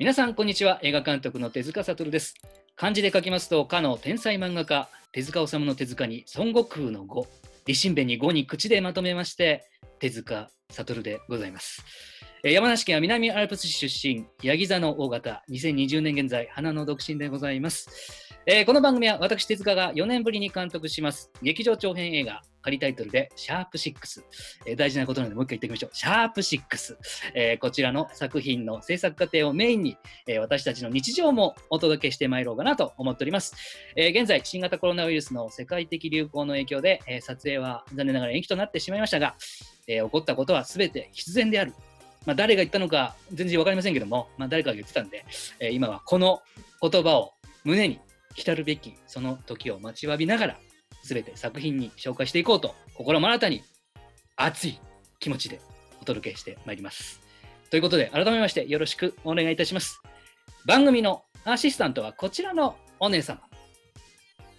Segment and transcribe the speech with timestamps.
[0.00, 0.80] 皆さんこんにちは。
[0.82, 2.34] 映画監督の手塚悟です。
[2.74, 7.28] 漢字で書きますとかの天才漫画家手塚治虫の手塚に孫悟空の語
[7.64, 9.64] 立身弁に語に口でまとめまして
[10.00, 11.84] 手塚悟でございます。
[12.42, 18.23] 山梨県は南アルプス市出身ヤギ座の大型2020年現在花の独身でございます。
[18.46, 24.22] えーこの番組は私手塚が4年ぶりに監督します劇場長編映画仮タイトルでシャープ6、
[24.66, 25.96] えー大事なことなのでもう一回言っておきましょう。
[25.96, 26.96] シャープ6、
[27.34, 29.96] えーこちらの作品の制作過程をメインに、
[30.26, 33.54] えー私たちの日常もお届けしてまいろうかなと思っております、
[33.96, 39.36] えー現在新型コロナウイルスの世界的流行の影響で、えー撮影は残念ながら延期となってしまいましたが、
[39.86, 41.72] えー起こったことは全て必然である。
[42.26, 45.24] まあ、誰が言ったのか全然わかりませんけども、まあ、誰かが言ってたんで、
[45.60, 46.42] えー今はこの
[46.82, 47.32] 言葉を
[47.64, 48.00] 胸に
[48.34, 50.58] 来たるべきその時を待ちわびながら
[51.02, 53.62] 全て作品に紹介していこうと心も新たに
[54.36, 54.80] 熱い
[55.20, 55.60] 気持ちで
[56.00, 57.20] お届けしてまいります。
[57.70, 60.00] ということで改めましてよろしくお願いいたします。
[60.66, 63.40] 番組のアシスタントはこちらのお姉様。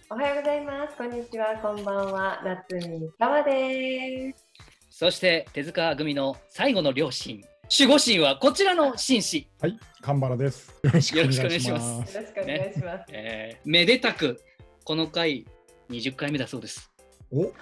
[0.08, 0.96] おはようございます。
[0.96, 1.56] こんにちは。
[1.56, 2.40] こんばんは。
[2.44, 4.46] 夏見かわです。
[4.90, 10.72] そして手塚組の最後の両親守護神はこちらの紳士、はい、神原です。
[10.82, 12.04] よろしくお願いしよろしくお願ま。
[12.04, 13.04] いしよろしくお願いします。
[13.12, 14.40] えーめでたく
[14.84, 15.44] この回
[15.90, 16.90] 20回目だそうです。
[17.32, 17.52] お、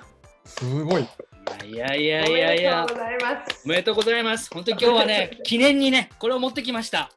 [0.44, 1.06] すごい。
[1.66, 3.62] いやいやいやいやおめでとうございます。
[3.64, 4.50] おめでとうございます。
[4.52, 7.10] 本当に今日はね、 記念にね、これを持ってきました。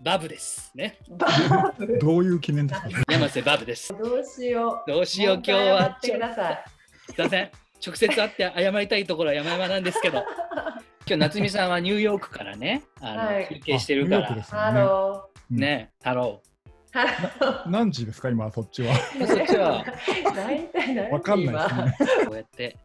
[0.00, 0.70] バブです。
[0.76, 0.98] ね。
[1.10, 1.98] バーブ。
[1.98, 2.88] どういう記念ですか？
[3.10, 3.92] 山瀬バブです。
[3.92, 4.90] どうしよう。
[4.90, 6.64] どうしよう、今日はってください。
[7.08, 7.50] すいません。
[7.84, 10.24] 直接会って謝りたいところは山々なんですけど、
[11.10, 16.40] 今日夏美さんはニューヨークからね、あの、はい休憩してるからあニューヨークで、すハロね、太郎。
[16.94, 16.98] ー。
[17.04, 18.94] ハロ何時ですか、今、そっちは？
[19.26, 20.36] そっちはー。
[20.36, 22.24] 大体何わかんないですね。
[22.26, 22.76] こうやって、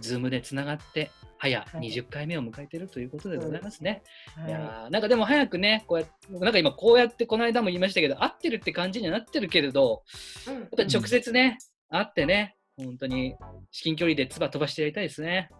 [0.00, 4.02] ズームでつながって、早はい20回目を迎えてるということでございますね。
[4.48, 10.04] いやーなんかでも早くね、こうやって、僕なんか今こうやってこの間も言いましたけど、合ってるって感じにはなってるけれど、
[10.46, 10.50] い。
[10.50, 11.58] うんやっぱ直接ね、
[11.90, 13.34] 会ってね、本当に
[13.70, 15.50] 至近距離で唾飛ばしてやりたいですね。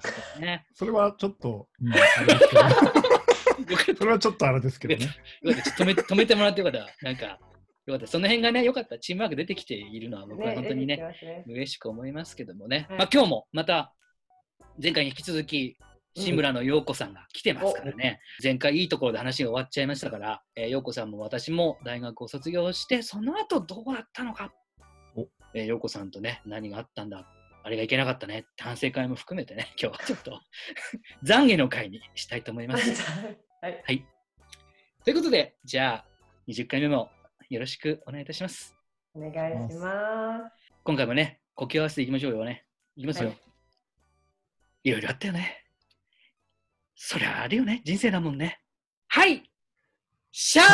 [0.40, 2.02] ねそれはちょっと、うんあれ
[3.64, 3.98] ですけど。
[3.98, 5.06] それはちょっとあれですけどね。
[5.42, 7.04] よかったちょっと止めて 止めてもらってよかった。
[7.04, 7.38] なんか、よ
[7.94, 8.06] かった。
[8.06, 8.98] その辺がね、よかった。
[8.98, 12.86] チームワーク出てきているのは僕は本当にね、ね嬉しく思いますけどもね。
[12.88, 13.94] はいまあ今日もまた、
[14.82, 15.76] 前回に引き続き、
[16.16, 24.63] 志村の陽子さんが来てますからね、前回いいところで話が終わっちゃいましたから、えー、陽子さんも私も大学を卒業して、その後どうだったのかお、
[25.54, 27.26] えー、陽子さんとね、何があったんだ、
[27.62, 30.40] あれがいけなかったね、反省会も含めてね、 今日はちょっと
[31.24, 33.02] 懺悔の会にしたいと思います。
[33.62, 33.82] はい。
[33.84, 34.06] はい。
[35.04, 36.06] ということで、じゃあ、
[36.48, 37.10] 20回目も
[37.48, 38.76] よろしくお願いいたします。
[39.14, 40.50] お願いしま
[40.82, 42.66] 今回もね、呼吸合わせていきましょうよね。
[42.96, 43.30] いきますよ。
[43.30, 43.38] はい
[44.84, 45.64] い、ろいろあったよね。
[46.94, 47.80] そりゃあるよね。
[47.84, 48.60] 人生だもんね。
[49.08, 49.50] はい
[50.36, 50.64] シャ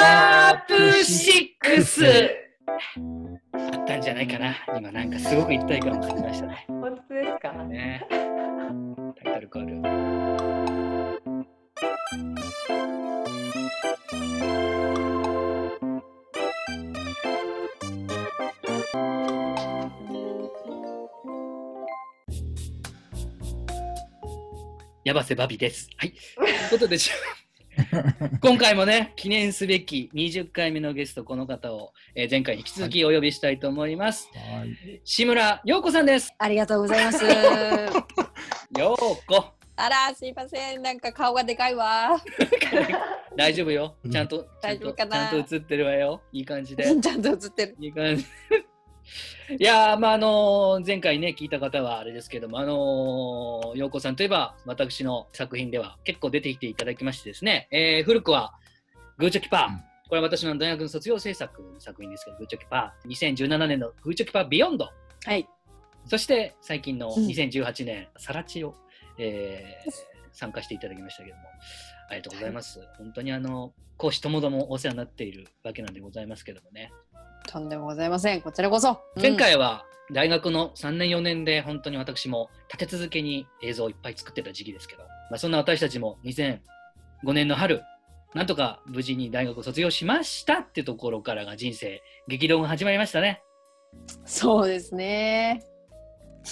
[0.54, 2.49] ープ 6!
[3.52, 4.54] あったんじゃないかな。
[4.76, 6.64] 今なんかすごく一体感を感じましたね。
[6.66, 6.72] す。
[6.72, 7.52] 本当ですか？
[7.64, 8.06] ね
[9.22, 9.80] タイトルコール。
[25.02, 25.88] やばせバビです。
[25.96, 26.12] はい。
[26.12, 27.16] ということで、じゃあ
[28.40, 34.28] 今回もね、記念すべき20回目のゲスト、この方を、えー前回に引き続きお呼びしたいと思います。
[34.34, 35.00] はい。
[35.04, 36.32] 志村陽子さんです。
[36.38, 37.24] ありがとうございます。
[38.78, 39.60] 陽子。
[39.76, 40.82] あら、すいません。
[40.82, 42.20] なんか顔がでかいわ。
[43.36, 43.96] 大丈夫よ。
[44.10, 46.20] ちゃんと、ちゃんと、大丈夫かなちゃんと映ってるわよ。
[46.32, 46.84] いい感じで。
[46.84, 47.76] ちゃんと映ってる。
[47.80, 48.26] いい感じ。
[49.58, 58.54] いやー、まあ、あのー前回ね、聞いた方はあれですけども、あのー、陽子さんといえば、私の作品では結構出てきていただきましてですね、えー古くは、
[59.18, 59.68] グーチョキパー。
[59.68, 63.08] うんこれは私の大学の卒業制作の作品ですけど、グーチョキパー。
[63.10, 64.88] 2017年のグーチョキパービヨンド。
[65.24, 65.48] はい。
[66.06, 68.74] そして最近のうん2018年、サラチを、
[69.18, 71.42] えー参加していただきましたけども、
[72.08, 72.80] ありがとうございます。
[72.98, 76.90] 本当にあの、講師ともどもお世話になっているわけなんでございますけどもね。
[77.46, 78.40] とんでもございません。
[78.40, 78.98] こちらこそ。
[79.20, 86.60] 前回は大学の3年4年で本当に私も立て続けに映像をいっぱい作ってた時期ですけど、まあ、そんな私たちも2005
[87.34, 87.82] 年の春、
[88.34, 93.42] なんとか無事に大学を卒業しましたってところからが人生、激動が始まりましたね。
[93.42, 93.50] うん
[94.24, 95.62] そうですね。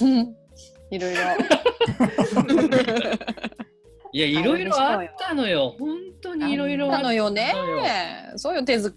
[0.02, 0.36] うん
[0.90, 1.20] いろいろ。
[4.12, 5.76] いや、いろいろあったのよ。
[5.78, 7.54] 本当にいろいろあったのよね
[8.36, 8.62] そうよ。
[8.62, 8.94] 手塚。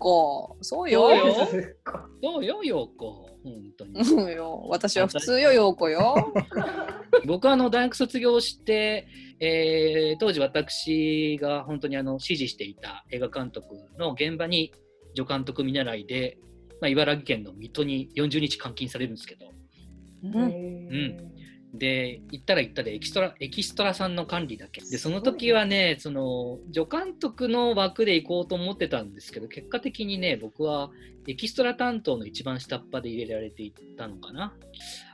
[0.61, 1.09] そうよ。
[1.09, 1.67] そうよ
[2.21, 3.27] そうよ、陽子。
[3.43, 3.93] 本当に。
[4.69, 6.33] 私は普通よ、陽子よ。
[7.25, 9.07] 僕はあの大学卒業して、
[9.39, 14.71] えー当時私が本当にあの指示していた映画監督の現場に
[15.15, 16.37] 助監督見習いで、
[16.79, 19.51] まあ、茨城県の水戸に40日監禁されるんですけど、
[20.23, 21.30] うん
[21.73, 24.81] で、行ったら行ったでエキストラ、エキストラさんの管理だけ。
[24.81, 30.91] で、その時はね、その、助監督の枠で行こうと思ってたんですけど、結果的にね、僕は
[31.27, 34.53] エキストラ担当の一番下っ端で入れられていったのかな。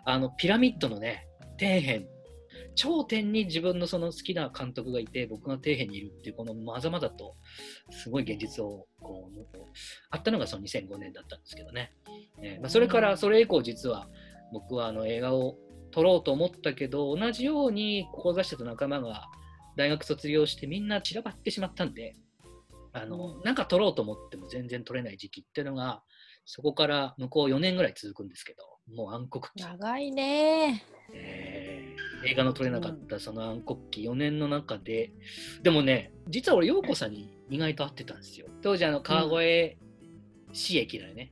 [0.06, 1.28] あの、ピラミッドのね、
[1.60, 2.08] 底辺、
[2.76, 7.36] 頂点に自分のその好きな監督がいて、僕が底辺にいるっていう、このまざまざと、
[7.92, 9.40] すごい現実を、こう、
[10.10, 11.94] あったのがその2005年だったんですけどね。
[12.42, 14.08] えーまあ、それから、それ以降実は、
[14.52, 15.58] 僕はあの映画を
[15.92, 19.28] 撮ろうと思ったけど、同じように志してた仲間が
[19.76, 22.16] 大学卒業してみんな散らばってしまったんで、
[22.94, 26.02] あの、なんか撮ろうと思っても全然撮れない時期っていうのが、
[26.46, 28.64] そこから向こう4年ぐらい続くんですけど、
[28.96, 30.84] もう暗黒期、長いね。
[31.14, 31.78] えー
[32.26, 35.12] 映画の撮れなかったその暗黒期4年の中で、
[35.62, 38.48] でもね、実は俺、陽子さんに意外と会ってたんですよ。
[38.62, 39.78] 当時、あの、川越
[40.52, 41.32] 市駅だよね。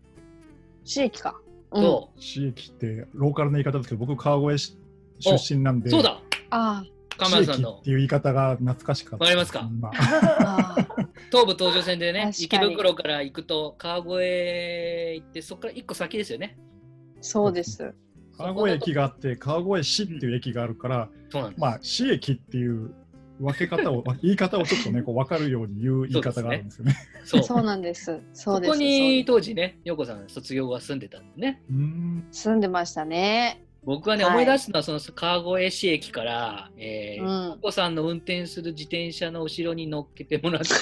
[0.83, 1.39] 市駅か。
[1.71, 4.77] うんと、市駅ってローカルな言い方ですけど、僕、川越市
[5.19, 6.83] 出身なんで、そうだ、あ
[7.17, 9.23] カ市駅マさんのっていう言い方が懐かしかった。
[9.23, 9.69] わかりますか？
[9.79, 10.75] まああ。
[10.75, 10.87] ああ。
[11.31, 16.57] 東武東上線でね、池袋から行くと川越行って、そこから1個先ですよね。
[17.21, 17.93] そうです。
[18.37, 21.61] 川越駅があって、川越市っていう駅があるから、そうなんです。
[21.61, 22.93] まあ、市駅っていう
[23.39, 26.95] 分け方を、 言い方をちょっとね、こう分かるように言う言い方があるんですよね。
[27.23, 28.21] そうそうなんです。
[28.33, 28.71] そそうです。
[28.71, 31.61] こにそう当時ね、陽子さん卒業が住んでたんでね。
[31.69, 32.27] うーん。
[32.31, 33.65] 住んでましたね。
[33.83, 40.69] 僕はね、はい思い出すのはその川越市駅から、えーうん陽子さんの運転する自転車の後ろに乗っけてもらって。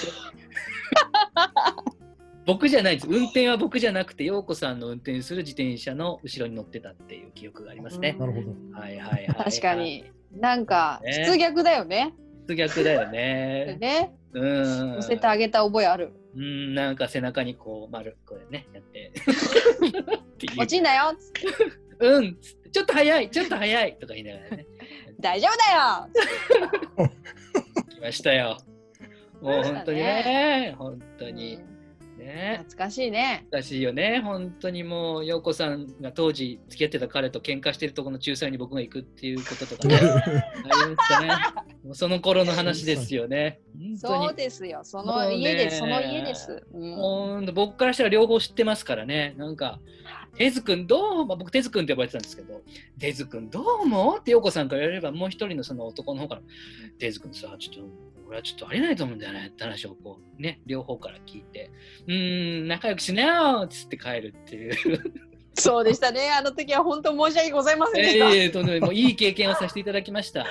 [2.45, 3.07] 僕じゃないです。
[3.09, 8.17] 運転は僕じゃなくて、陽子さんの運転する自転車の後ろに乗ってたっていう記憶がありますね。
[8.19, 8.49] なるほど。
[8.77, 9.35] はいはいはい、はい。
[9.51, 9.75] 確か。
[9.75, 10.11] に。
[10.35, 12.13] なんか、ね普通逆だよね。
[12.47, 13.77] 普逆だよね。
[13.79, 14.13] ね。
[14.33, 14.95] うん。
[14.95, 16.13] 乗せてあげた覚えある。
[16.35, 19.11] うん、なんか背中にこう丸これねやって
[20.57, 21.15] 落ちんなよ。
[21.99, 24.65] うんつってちょっと早いちょっと早いとか言いながらね
[25.21, 25.57] 大丈夫
[26.97, 27.09] だよ。
[27.89, 28.57] 来ましたよ
[29.41, 31.72] もう本当にね本当にうん
[32.23, 33.45] ね懐かしいね。
[33.51, 41.29] 難しいよね本当にもう陽子さんが当時付き合ってた彼と喧嘩してるところの仲裁に僕が行くっていうこととかね ありましたね
[41.83, 43.59] もうその頃の話ですよね
[43.97, 44.81] そうですよ。
[44.83, 45.79] その家です。
[45.79, 46.63] その家です。
[46.73, 49.33] うんほんと僕からしたら両方知ってますからね。
[49.37, 49.79] なんか、
[50.37, 52.61] てずくんどう、まあ、僕、てずくんって呼ばれてたんですけど、
[52.99, 54.19] てずくんどう思う？
[54.19, 56.41] って陽子さんから言われれば、もう一人のその男の方から、
[56.97, 57.89] てずくんさ、ちょっと、
[58.33, 61.71] 俺はちょっとありえないと思うんだよねって話をこう、ね、両方から聞いて、
[62.07, 64.73] うーん、仲良くしなよっつって帰るっていう。
[65.53, 66.31] そうでしたね。
[66.31, 68.31] あの時は本当申し訳ございませんでした。
[68.31, 70.47] ええとんでもないもういい経験をさせていただきました。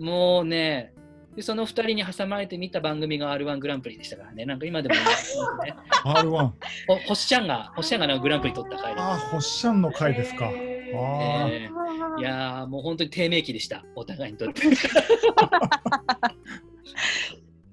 [0.00, 0.92] もうね、
[1.36, 5.00] でその二人に挟まれて見た番組が R1 グランプリでしたからね、なんか今でもね。
[6.04, 6.26] R1。
[6.28, 6.52] ほ
[7.06, 10.46] ほっしゃんが、ほっしゃんがなんかグランプリ取った回でああ、ホッシャンの回ですか。
[10.46, 10.54] あー
[11.48, 11.80] えー
[12.18, 14.62] いやーもう本当に低迷期でした、お互いにとって。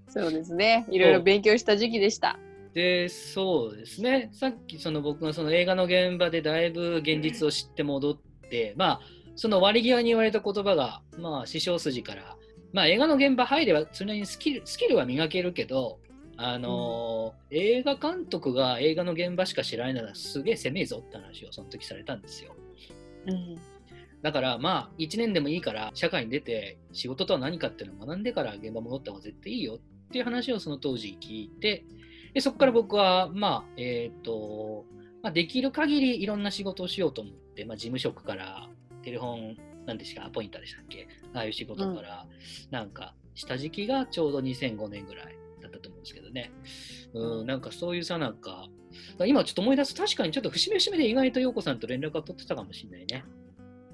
[0.10, 0.86] そうですね。
[0.90, 2.40] いろいろ勉強した時期でした。
[2.74, 8.18] で、そうですね、さっきその僕がその映画の現場でだいぶ現実を知って戻っ
[8.50, 9.02] て、まあ、
[9.36, 12.38] その割り際に言われた言葉が、まあ、師匠筋から、
[12.74, 16.00] まあ、映画の現場入れば、それなりにスキルスキルは磨けるけど、
[16.38, 22.56] あのー映画監督が映画の現場しか知らないならすげえ攻めえぞって話をその時されたんですよ。
[23.26, 23.57] うん。
[24.21, 31.86] だからまあ1年でもいいから社会に出て仕事とは何かっていうのを学んでから現場戻った方が絶対いいよっていう話をその当時聞いて
[32.33, 34.86] でそこから僕はまあえっ、と、
[35.21, 38.69] まあ、できる限りいろんな仕事をしようと思って、まあ、事務職から
[39.04, 42.28] テレフォンなんですかアポインターでしたっけああいう仕事から
[42.71, 46.52] なんかした時期がちょうど2005年ぐらいだったと思うんですけどね。
[47.14, 48.68] うんなんかそういうさなんか
[49.26, 53.24] 今ちょっと思い出す確かにちょっと節目節目で意外と陽子さんと連絡が取ってたかもしれないね。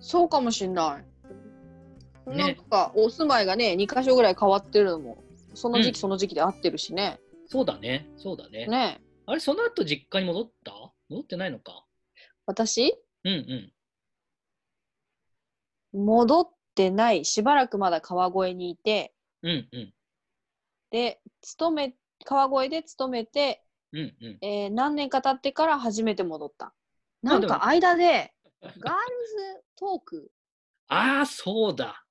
[0.03, 2.29] そうかもしんない。
[2.29, 7.19] ねなんかお住まいがね、2箇所ぐらい変わってるのも、その時期その時期で合ってるしね。
[7.47, 8.67] そうだね、そうだね。
[8.67, 10.73] ねあれ、その後実家に戻った？
[11.09, 11.85] 戻ってないのか？
[12.45, 12.93] 私、
[13.23, 13.71] うん
[15.93, 16.05] うん。
[16.05, 19.93] 戻ってない、しばらくまだ川越にいて、うんうん。
[20.91, 21.95] で、勤め、
[22.25, 24.37] 川越で勤めて、うんうん。
[24.41, 26.73] えー何年か経ってから初めて戻った。
[27.21, 28.32] なんか間で、
[28.63, 30.31] ガールズトーク、
[30.87, 32.03] ああ、そうだ。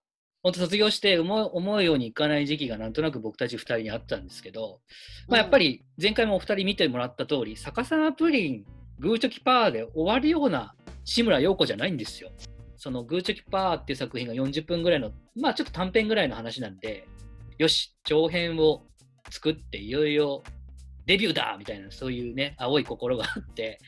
[0.42, 4.80] 本当卒業して思う思うようにいかない時期がなんとなく僕たち2人にあったんですけど、
[5.28, 8.64] まあ、やっぱり前回もお二人見てもらった通り、逆さまプリン、
[8.99, 12.30] グーチョキパーで終わるような志村陽子じゃないんですよ。
[12.76, 17.06] そのグーチョキパーっていう作品が40分ぐらいの、まあちょっと短編ぐらいの話なんで、
[17.59, 18.82] よし、長編を
[19.30, 20.42] 作っていよいよ
[21.06, 23.78] デビューだみたいな、そういうね、青い心があって、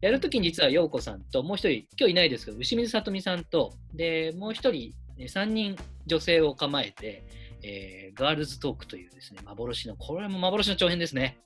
[0.00, 5.76] やるときに実は陽子さんと、もう一人、今日いないですけど、牛水さとみさんと、で、もう一人、ね、3人
[6.06, 7.24] 女性を構えて、
[7.62, 11.38] えーガールズトークというですね、幻の、これも幻の長編ですね。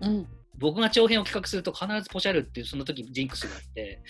[0.00, 0.26] うん。
[0.58, 4.00] 僕が長編を企画すると必ずポシャるっていうその時ジンクスがあって、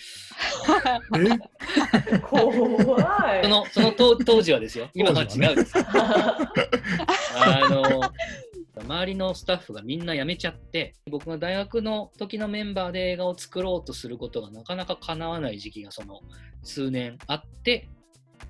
[2.13, 3.43] え怖い。
[3.43, 5.85] そのその当当時はですよ、今は違うんですよ。
[7.35, 8.01] あの
[8.81, 16.21] 周りのスタッフがみんな辞めちゃって、僕が大学の時のメンバーで映画を作ろうとすることがなかなか叶わない時期がその
[16.63, 17.89] 数年あって、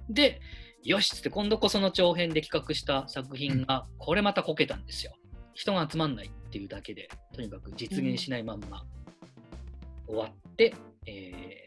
[0.09, 0.39] で、
[0.83, 5.13] よしっつって今度こその長編で企画した作品が、これまたこけたんですよ。
[5.53, 8.85] 人が集まんないっていうだけで、とにかく実現しないまんま
[10.07, 10.73] 終わって、
[11.05, 11.66] えー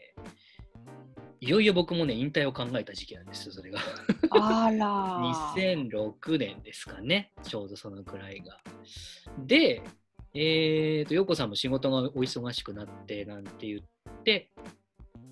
[1.43, 3.79] いよいよ僕もね、引退を考えた時期なんですよ、それが。
[4.29, 5.17] あら。
[5.57, 8.59] 2006年ですかね、ちょうどそのくらいが。
[9.39, 9.81] で、
[10.35, 14.51] えーと、陽子さんも仕事がお忙しくなってなんて言って、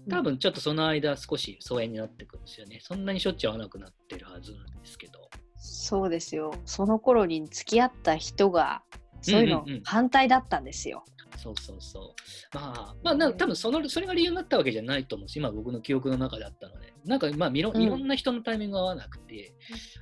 [0.10, 2.80] 多分ちょっとその間少し疎遠になってくるんですよね。
[2.82, 5.30] そんなにしょっちゅう会わなくなってるはずなんですけど。
[5.58, 6.56] そうですよ。
[6.66, 8.82] その頃に付き合った人が、
[9.22, 11.06] そういうのうんうんうん反対だったんですよ。
[11.42, 12.16] そうそうそ
[12.54, 12.56] う。
[12.56, 19.54] まあ、まあ、な多分そのそれが理由になったわけじゃないと思うし、今僕の記憶の中であったので、なんかまあいろうんいろんな人のタイミングが合わなくて、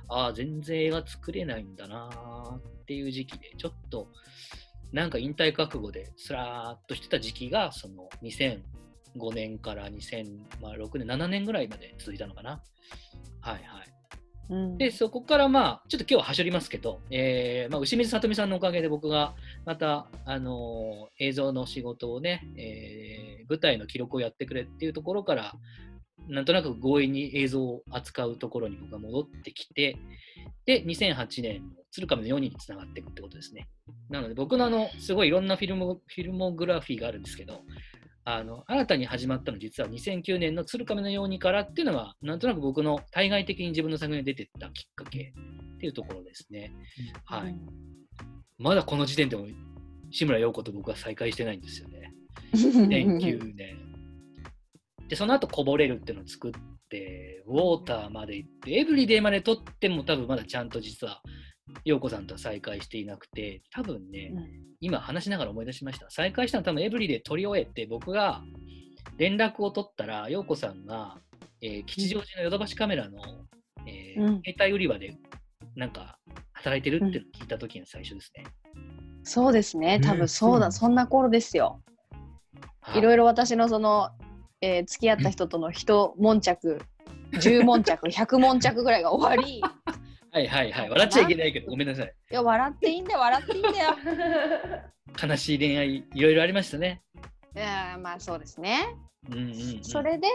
[0.08, 4.08] ああ、全然映画作れないんだなーっていう時期で、ちょっと
[4.92, 12.62] なんか引退覚悟ですらーっとしてた時期が、その2005年から2006年、7年ぐらいまで続いたのかな。
[13.40, 13.62] はいはい。
[14.50, 14.78] うん。
[14.78, 19.34] で、そこからまあ、ちょっと今日ははしょりますけど、えーまあ、牛水さとみさんのおかげで僕が
[19.68, 25.54] また、あの映像の仕事をね、えー舞台の記録をやってくれっていうところから、
[26.28, 29.96] なんとなく強引に映像を扱うところに僕が戻ってきて、
[30.66, 33.68] で、2008年の鶴亀の4人につながっていくってことですね。
[34.10, 37.62] なので、僕のあの、すごいいろんなフィルモフィルモグラフィーがあるんですけど、
[38.30, 45.32] あの新たに始まったの実は2009年の鶴亀のようにからっていうのがなんとなく僕の対外的に自分の作品が出てったきっかけ
[45.76, 46.70] っていうところですね。
[47.24, 47.56] はい。
[48.58, 49.46] まだこの時点でも
[50.10, 52.12] 志村陽子と僕は再会してないんですよね。
[52.52, 53.78] 2009年。
[55.08, 56.52] で、その後こぼれるっていうのを作っ
[56.90, 61.22] て、ウォーターまで行って、エブリデイまで撮っても多分まだちゃんと実は
[61.84, 64.32] 陽子さんとは再会していなくて、多分ね、
[64.80, 66.06] 今話しながら思い出しました。
[66.10, 68.42] 再会したの多分エブリデイ撮り終えて、僕が
[69.16, 71.18] 連絡を取ったら、陽子さんが、
[71.60, 73.18] えー吉祥寺のヨドバシカメラの、
[73.86, 75.16] えーうん携帯売り場で
[75.74, 76.18] なんか
[76.52, 78.44] 働いてるって聞いた時が最初ですね。
[79.24, 80.00] そうですね。
[80.00, 81.82] 多えー分そうだ、そそんな頃ですよ。
[82.94, 84.10] いろいろ私のその、
[84.60, 86.80] えー付き合った人との一悶着、
[87.32, 89.62] 10悶着、100悶着ぐらいが終わり、い
[90.38, 90.90] はいはいはい。
[90.90, 92.14] 笑っちゃいけないけど、ごめんなさい。
[92.30, 93.74] や、笑っていいんだよ、笑っていいんだよ。
[95.20, 97.02] 悲しい恋愛、いろいろありましたね。
[97.56, 98.96] いやまあそうですね。
[99.28, 100.28] うんうんうんそれで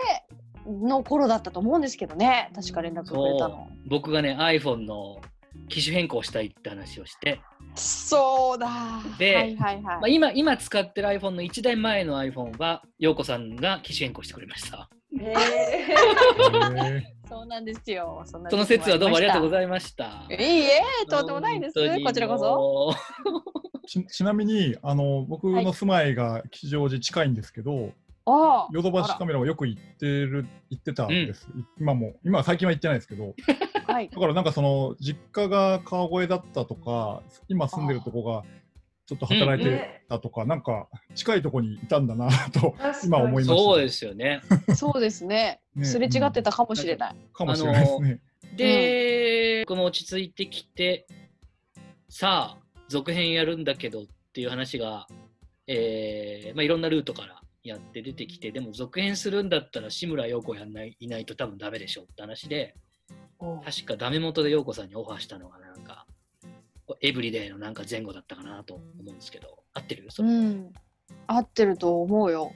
[0.65, 3.69] の頃だったと思うんですけどね、確か連絡くれたの。
[3.87, 5.21] 僕がね、iPhone の
[5.69, 7.39] 機種変更したいって話をして、
[7.75, 8.69] そうだ。
[9.17, 9.83] ではいはいはい。
[9.83, 14.89] まあ、今今使ってる iPhone の1台前の iPhone は、陽子さんが機種変更してくれました。
[15.19, 15.33] え
[16.99, 18.23] え そうなんですよ。
[18.25, 20.27] その説はどうもありがとうごいざいました。
[20.29, 22.03] いいえ、とんでもないです。
[22.03, 23.31] こちらこそ。
[23.31, 23.41] も
[23.87, 27.91] ち ちなみにあの僕の住まいが吉祥寺近いんですけど、
[28.25, 28.67] ああ。
[28.71, 31.47] ヨドバシカメラはよく行ってる行ってたんです、
[31.79, 33.33] 今も今は最近は行ってないですけど
[33.87, 34.09] はい。
[34.09, 38.43] だからなんかその実家が川越だったとか今住んでるとこが
[39.05, 44.41] ちょっと働いてたとか、なんか近いとこにいたんだなと今思いましたそうですよね。
[44.75, 45.59] そうですね。
[45.75, 47.15] ねすれ違ってたかもしれない。
[47.33, 48.19] かもしれないですね。
[48.55, 51.05] で、僕も落ち着いてきて、
[52.07, 55.07] さあ、続編やるんだけどっていう話が、
[55.67, 62.75] えーまあ、いろんなルートからやって出てきて、でも続編するんだったら志村陽子やんないいないと多分ダメでしょって話で、
[63.65, 65.72] 確かダメ元で陽子さんにオファーしたのがなんか、
[67.01, 70.05] エブリデイのなんか前後だったかなと思うんですけど、合ってる？
[70.09, 70.73] それうん。
[71.27, 72.51] 合ってると思うよ。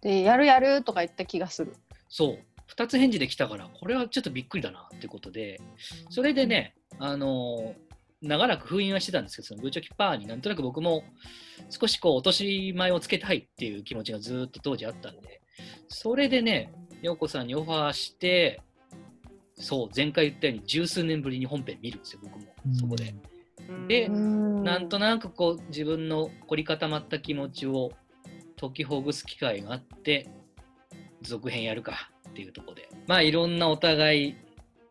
[0.00, 1.74] で、やるやるとか言った気がする。
[2.08, 2.38] そう、
[2.74, 5.60] 2つ返事できたから、これはちょっとびっくりだなってことで、
[6.10, 7.74] それでね、あの
[8.20, 11.04] 長らく封印はしてたんですけど、そのグーチョキパーになんとなく僕も
[11.70, 15.40] 少しこう落とし前をつけたいっていう気持ちがずーっと当時あったんで、
[15.88, 18.60] それでね、陽子さんにオファーして、
[19.62, 22.46] そう、前回言ったように十数年ぶりに本編見るんですよ、僕も、
[22.78, 23.14] そこで。
[23.88, 24.64] でうん。
[24.64, 27.92] なんとなくこう自分の凝り固まった気持ちを
[28.60, 30.28] 解きほぐす機会があって
[31.22, 32.88] 続編やるかっていうところで。
[33.06, 34.34] まあいろんなお互い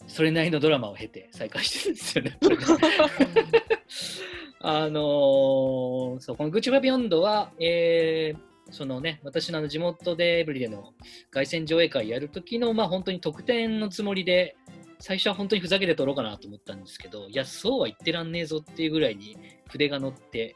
[0.07, 2.37] それなりのドラマを経て再会してるんですよね。
[4.63, 10.93] あのーそうこの「グッチ・バビヨンドは」えーそのね、私のあの地元でエブリデの
[11.29, 14.55] 凱旋上映会やるときの、まあ、本当に特典のつもりで、
[14.99, 19.37] 最初は本当にふざけて撮ろうかなと思ったんですけど、いや、そうは言ってらんねえぞっていうぐらいに
[19.69, 20.55] 筆が乗って、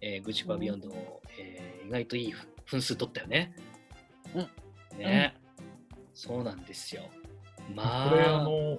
[0.00, 3.54] えーグッチ・バビヨンドを、えー意外といい分数取ったよね。
[4.34, 4.98] うん。
[4.98, 5.34] ね、
[6.14, 7.02] そうなんですよ。
[7.74, 8.78] まあ、これあの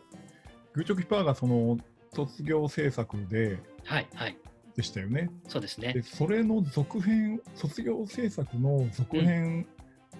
[0.73, 1.77] グーチョキパーがその
[2.13, 4.37] 卒業制作ではいはい、
[4.75, 5.30] でしたよね。
[5.48, 6.01] そうですねで。
[6.03, 9.68] それの続編卒業制作の続編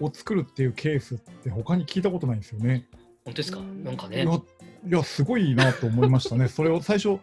[0.00, 2.86] を作るっていうケースって他に聞いたことないんですよね。
[3.24, 3.58] 本当ですか？
[3.58, 4.40] うんなんかねいや。
[4.86, 6.46] いやすごいなと思いましたね。
[6.48, 7.18] それを最初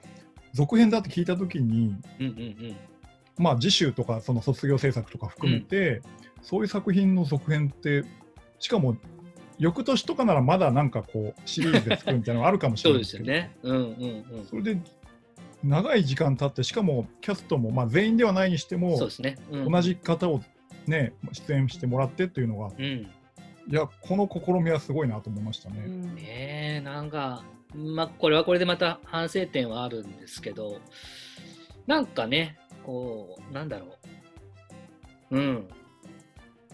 [0.54, 2.34] 続編だって聞いた時にうんうんう
[2.72, 2.76] ん。
[3.38, 6.02] まあ次週とかその卒業制作とか含めて、
[6.42, 8.04] そういう作品の続編って
[8.60, 8.98] しかも
[9.58, 13.56] 翌年とかならまだなんかこうシリーズで作るみたいなのがあるかもしそうれないけど ですよね。
[13.62, 14.46] うんうんうん。
[14.46, 14.82] それで
[15.64, 19.38] 長い時間経ってしかもキャストも、まあ、全員ではないにしてもそうですね。
[19.52, 20.42] うん、同じ方を、
[20.88, 23.08] ね、出演してもらってっていうのがうん。
[23.68, 25.84] いやこの試みはすごいなと思いましたね。
[25.86, 27.44] うんねえ、なんか、
[27.76, 30.80] まあ、これはこれでまた反省点はあるんですけど、
[31.86, 33.98] なんかね、こう、なんだろ
[35.30, 35.38] う。
[35.38, 35.68] うん。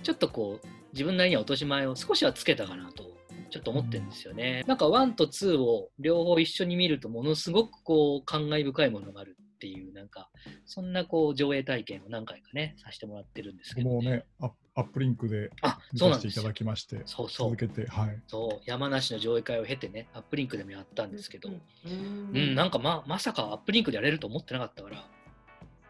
[0.01, 3.16] ちょっとこう、自分なりには落とし前を少しはつけたかなと、
[3.50, 4.63] ちょっと思ってるんですよね。
[4.68, 10.30] なんか1と2を両方一緒に見ると、ものすごくこう、感慨深いものがあるっていう、なんか、
[10.66, 16.54] そんなこう、上映体験を何回かね、させてもらってるんですけど、もうねアップアップリンクであ、見そうなんですよさせていただ。
[16.54, 17.68] きましてそうそう続。
[17.68, 25.08] けてはいそう、山梨の上映会を経てね、アップリンクでもやったんですけど、うんうん、なんかままさかアップリンクでやれると思ってなかったから、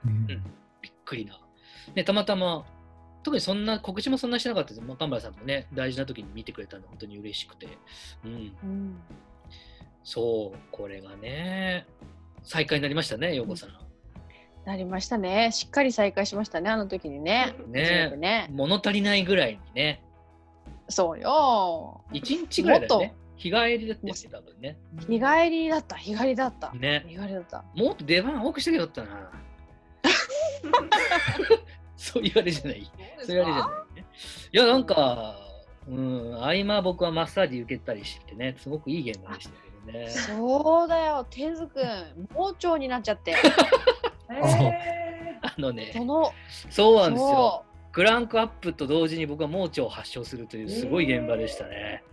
[0.06, 0.28] うんうん
[0.82, 1.38] びっくりな。
[1.96, 2.66] ね、たまたま、
[3.28, 4.82] 特にそんな、告知もそんなしてなかったです。
[4.82, 7.68] まあ、神原さんもね、大事な時に見てくれたんで、本当に嬉しくて。
[8.24, 9.02] うん、うん
[10.02, 11.86] そう、これがね、
[12.44, 13.70] 再開になりましたね、陽子さん。
[14.64, 15.52] なりましたね。
[15.52, 17.54] しっかり再開しましたね、あの時にね。
[17.68, 18.48] ねね。
[18.50, 20.02] 物足りないぐらいにね、
[20.88, 22.06] そうよ。
[22.14, 23.14] 1日ぐらいだよもね。
[23.36, 24.78] 日帰りだったよね、多分ね。
[25.02, 26.72] 日帰りだった、日帰りだった。
[26.74, 27.04] ね。
[27.10, 27.66] 日帰りだった。
[27.76, 29.32] もっと出番多くしてけよったな。
[31.98, 32.92] そう言われじゃない。
[33.20, 34.06] そう言われじゃない、ね。
[34.54, 35.36] いや、なんか、
[35.90, 39.52] うん、合間僕はマッサージ受けたりしてね、すごくいい現場でした
[39.86, 40.10] けどね。
[40.10, 43.36] そうだよ、てずくん、盲腸になっちゃって。
[44.30, 46.32] えあのねそ、の、
[46.70, 47.28] そうなんですよ。
[47.28, 52.04] そクランクアップと同時に僕は盲腸を発症するというすごい現場でしたね。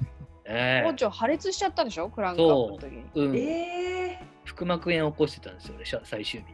[0.00, 3.04] う、え盲腸破裂しちゃったでしょ、クランクアップの時に。
[3.14, 6.46] うん、え腹膜炎を起こしてたんですよ、俺、最終日。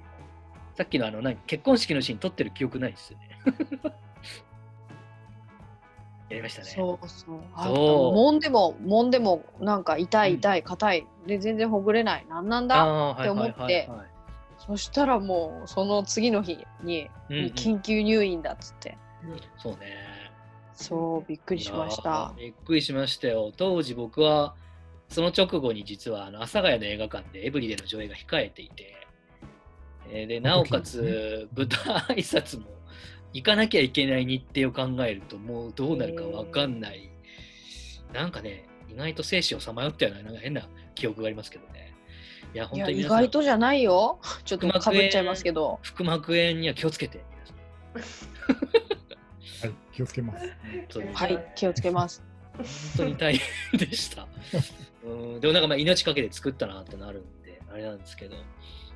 [0.78, 1.34] さっきのあの何？
[1.48, 3.28] 結婚式のシーン撮ってる記憶ないですよね。
[6.30, 6.68] やりましたね。
[6.68, 7.40] そうそう。
[7.52, 11.06] あそう揉んでも、揉んでも、なんか痛い痛い、硬い。
[11.26, 12.26] で、全然ほぐれない。
[12.28, 13.10] なんなんだ？
[13.10, 14.08] って思ってはいはいはいはい
[14.58, 18.96] そしたらもう、その次の日に、うんうん緊急入院だっつって。
[19.56, 19.96] そうね。
[20.74, 22.34] そう、びっくりしましたー。
[22.36, 23.52] びっくりしましたよ。
[23.56, 24.54] 当時僕は
[25.08, 28.94] その直後に実はあの阿佐ヶ谷の映画館でエブリデの上映が控えていて、
[30.10, 32.66] えーでなおかつ舞台挨拶も
[33.32, 37.10] 行かなきゃいけない日程を考えるともうどうなるかわかんない、
[38.12, 40.62] なんかね意外と生死をさまよったようななんか変な
[40.94, 41.94] 記憶がありますけどね。
[42.54, 44.18] いや本当に皆さん外とじゃないよ。
[44.44, 45.78] ちょっとかぶっちゃいますけど。
[45.82, 47.20] 腹膜炎には気をつけて
[47.94, 48.00] は
[49.66, 50.46] い、気をつけます。
[51.14, 52.22] はい、気をつけます。
[52.56, 52.66] 本
[52.96, 54.26] 当に大変でした。
[55.04, 58.36] うん、でもなんかまあ命かけて作ったなってなるんで、あれなんですけど、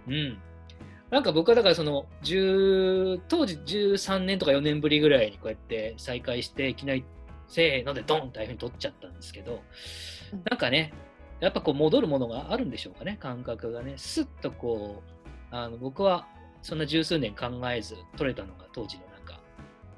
[0.09, 0.39] うん。
[1.13, 7.05] なんか僕はだからその10当時13年とか4年ぶりぐらいにこうやって再会していきなり
[7.49, 9.63] せーのでドンとああいうふうに取っちゃったんですけど
[10.33, 10.95] うんなんかね
[11.41, 16.27] やっぱこう戻るものがあるんでしょうかね感覚がねスッとこうあの僕は
[16.63, 19.39] そんな十数年考えず取れたのが当時のなんか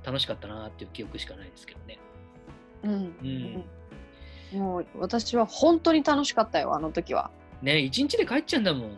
[0.02, 1.98] 楽しかったなっていう記憶しかないですけどね。
[2.82, 2.92] うん。
[2.92, 3.64] うんうん
[4.52, 7.32] もう私は本当に楽しかったよ、あの時は。
[7.60, 8.90] ね一日で帰っちゃうんだもん。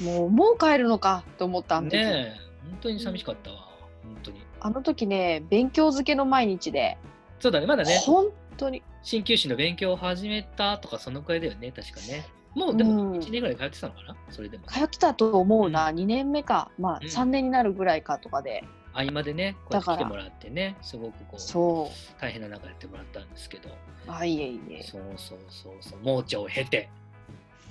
[0.00, 1.96] もう、もう帰るのかと思った、あの時。
[1.96, 3.56] ねえ、本当に寂しかったわ、
[4.02, 4.42] 本当に。
[4.60, 6.98] あの時ね、勉強漬けの毎日で、
[7.40, 8.82] そうだね、まだね、本当に。
[9.02, 12.26] 鍼灸師の勉強を始めたとか、そのくらいだよね、確かね。
[12.54, 13.18] もうでもうん。
[13.18, 14.66] 1年ぐらい通ってたのかな、それでも。
[14.66, 17.08] 通ってたと思うな、2年目か、まあうん。
[17.08, 23.72] 3年になるぐらいかとかで、合間でね、こうやって来てもらってね、すごくこう、そ大変な中やってもらったんですけど、う、
[24.08, 26.90] あ、いえいえ、そうそうそうそう、盲腸を経て、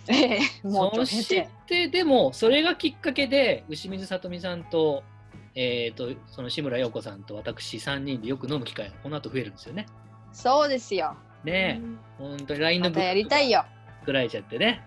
[0.10, 5.04] ええもうそして、て、でも、それがきっかけで、牛水さとみさんと、
[5.56, 9.88] えー、とその志村陽子さんと私3人でよく飲む機会がこの後増えるんですよね。
[10.32, 11.16] そうですよ。
[11.44, 11.82] ね
[12.20, 13.66] 本当に LINE のまたやりたいよ。
[14.02, 14.84] 作られちゃってね。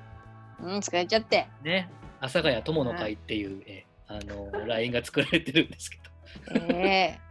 [0.63, 1.49] うん、使えちゃって。
[1.65, 1.91] ね。
[2.21, 6.75] 阿佐ヶ谷友の会っていう、えあの LINE が作られてるんですけど。
[6.75, 7.31] ええ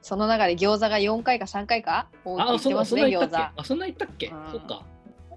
[0.00, 2.08] その中で餃子が4回か3回か？
[2.24, 3.26] あ、そんな言った。
[3.26, 3.60] っけ？
[3.60, 4.28] あ、そんな言ったっけ？
[4.28, 4.82] うんそっか。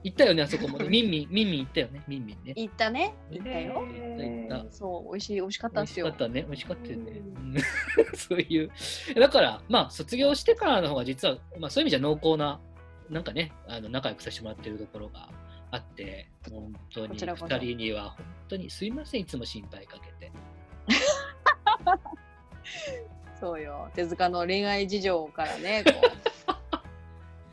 [0.04, 0.88] 行ったよね、あそこもね。
[0.90, 2.54] ミンミン、ミンミン行ったよね、ミンミンね。
[2.56, 3.14] 行ったね。
[3.32, 3.74] 行ったよ。
[3.74, 6.28] 行ったそう、美味しい、美味しかったんですよ美味しかっ。
[6.28, 7.22] たね、美味しかったよね。
[8.16, 8.72] そういう。
[9.16, 12.60] だから、まあ、卒業してからの方が実は、まあ、そういう意味じゃ濃厚な、
[13.10, 15.30] なんかね、あの仲良くさせてもらってるところが
[15.72, 20.32] あって、本当にこちらこそ2人には本当にすいません、いつも心配かけて。
[23.40, 23.90] そうよ。
[23.94, 26.37] 手塚の恋愛事情からね、こう。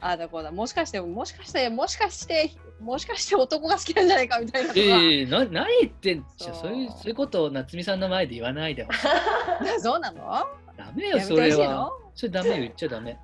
[0.05, 0.53] ああだこうだ。
[0.53, 4.73] もしかして、もしかして、もしかして、もしかして男が好きなんじゃないかみたいな。
[4.77, 9.01] ええな何言ってんじゃそうそういうそういうことを夏美さんの前で言わないでほしい。
[9.81, 10.47] そうなの？
[10.77, 11.93] ダメよ、それはの。
[12.15, 13.19] それダメよ、言っちゃダメ。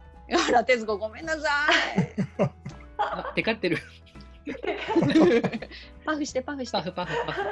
[0.47, 2.51] ほら、徹子ごめんなさい。
[2.97, 3.77] あ、テカってる。
[6.07, 6.83] パフして、パフしてパ。
[6.83, 7.43] フパフパフ。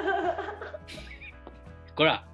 [1.95, 2.25] こら。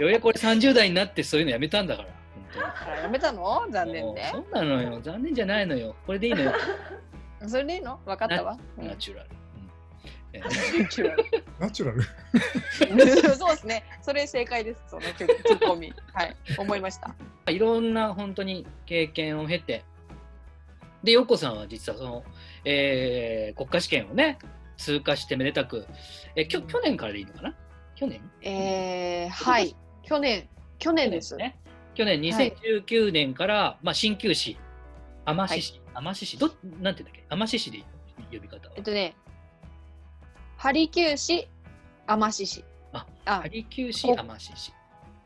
[0.00, 2.15] ようやく俺30代になってそういうのやめたんだから。
[2.56, 3.66] 本あらやめたの？
[3.70, 4.40] 残念ねも。
[4.40, 5.00] うそうなのよ。
[5.02, 5.94] 残念じゃないのよ。
[6.06, 6.52] これでいいのよ。
[7.46, 7.98] それでいいの？
[8.04, 8.58] 分かったわ。
[8.78, 9.28] うんナチュラル。
[9.30, 9.36] うん
[10.32, 12.02] えナチュラル。
[13.36, 13.84] そうですね。
[14.02, 14.82] それ正解です。
[14.88, 15.92] そのツッコミ。
[16.12, 16.36] はい。
[16.58, 17.14] 思いました。
[17.50, 19.84] いろんな本当に経験を経て、
[21.04, 22.24] で、陽子さんは実はその、
[22.64, 24.38] えー国家試験をね、
[24.76, 25.86] 通過してめでたく、
[26.34, 27.54] えきょ去年からでいいのかな？
[27.94, 28.20] 去年？
[28.42, 29.74] えー、はい。
[30.02, 31.36] 去年、去年です。
[31.36, 31.56] ね。
[31.96, 34.58] 去年2019年から、まあ、鍼灸師、
[35.24, 37.24] 天獅子、天獅子、どなんていうんだっけ？
[37.30, 37.78] 天獅子で
[38.30, 38.74] 呼び方は。
[38.76, 38.82] えっ。
[38.82, 39.14] とね、
[40.58, 41.48] ハリキュー市、
[42.06, 42.64] 天獅子。
[42.92, 44.72] あ、あハリキュー師、こ天獅子。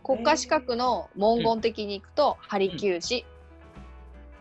[0.05, 3.27] 国家資格の文言的にいくと、ハリキュー市、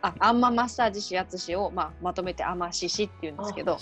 [0.02, 3.78] あ、アンママッサージ指圧師を、まあ、まとめて天獅子っていうんですけど。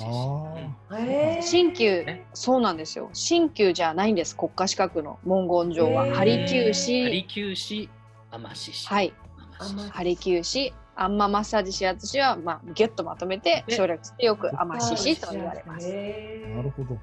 [0.89, 3.09] 鍼灸ね、そうなんですよ。
[3.13, 6.05] 鍼灸じゃないんです、国家資格の文言上は。
[6.15, 7.89] ハリキューハ市、リキュー師、
[8.37, 8.87] 天獅子。
[8.87, 9.13] はい。
[9.91, 15.87] ハリキュー市、アンママッサージ指圧師は、まあ、ギュッとまとめてね省略してよく天獅子と言われます。
[15.95, 16.97] なるほど。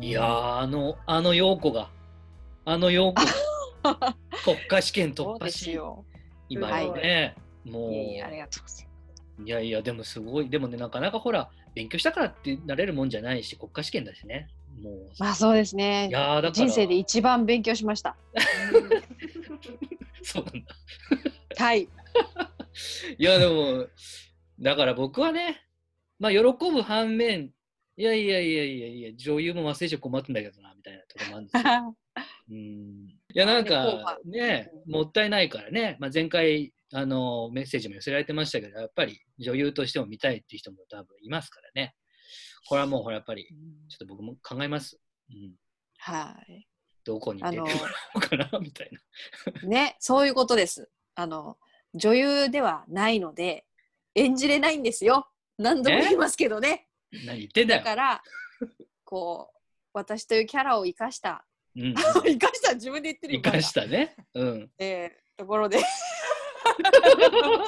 [0.00, 1.90] いやー、あの、あの陽子が、
[2.64, 3.22] あの陽子
[3.82, 6.04] が 国家試験突破し、よ。
[6.48, 8.88] 今はいね、もう、いえいえありがとうございます。
[9.44, 14.48] いやいや、でもすごい、でもね、なかなかほら、勉強したからってなれるもんじゃないし、国家試験だしね。
[14.82, 16.08] もう、まあそうですいね。
[16.10, 18.16] やーだから、人生で一番勉強しました。
[20.22, 20.74] そうなんだ。
[21.56, 21.88] はい。
[23.18, 23.86] いや、でも、
[24.58, 25.60] だから僕はね、
[26.18, 27.52] まあ、喜ぶ反面、
[27.96, 31.96] いやいやいやいやいや、女優も忘れちゃ困ってんだけどな、みたいなところもあるんですよ。
[32.50, 41.94] うんいや、なんかね、もったいないからね、まあ、前回あのメッセージも寄せられてましたけど、やっぱり女優としても見たいっていう人も多分いますからね。
[42.66, 43.46] これはもうほら、やっぱり、
[43.88, 45.00] ちょっと僕も考えます。
[45.30, 45.54] うん、
[45.98, 46.66] はい。
[47.04, 48.90] どこにあの出てもらおうかな、みたい
[49.62, 49.68] な。
[49.68, 50.88] ね、そういうことです。
[51.14, 51.58] あの、
[51.94, 53.66] 女優ではないので、
[54.14, 55.28] 演じれないんですよ。
[55.58, 56.88] 何度も言いますけどね。
[57.26, 57.80] 何言ってんだよ。
[57.80, 58.22] だから、
[59.04, 59.56] こう、
[59.92, 61.44] 私というキャラを生かした、
[61.76, 64.16] うん、 生かした自分で言ってるよ生かしたね。
[64.34, 64.70] うん。
[64.78, 65.80] えー、ところで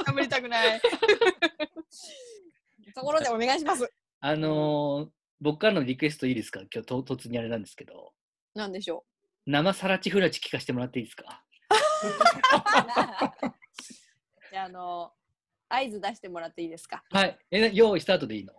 [0.04, 0.80] かぶりたくない
[2.94, 3.90] ところでお願いします
[4.20, 5.08] あのー
[5.40, 6.60] 僕からのリクエストいいですか？
[6.72, 8.12] 今日と突にあれなんですけど、
[8.54, 9.04] なんでしょ
[9.46, 11.42] 生サラチフラチ聞かせてもらっていいですか？
[11.72, 13.50] う
[14.50, 15.12] じゃああの
[15.68, 17.02] 合図出してもらっていいですか？
[17.10, 17.38] はい。
[17.50, 18.54] え、用意スタートでいいの？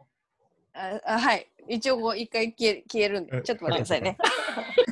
[0.76, 4.17] ああはい一応こう一回消え消えるんでえちょっと待ってくださいね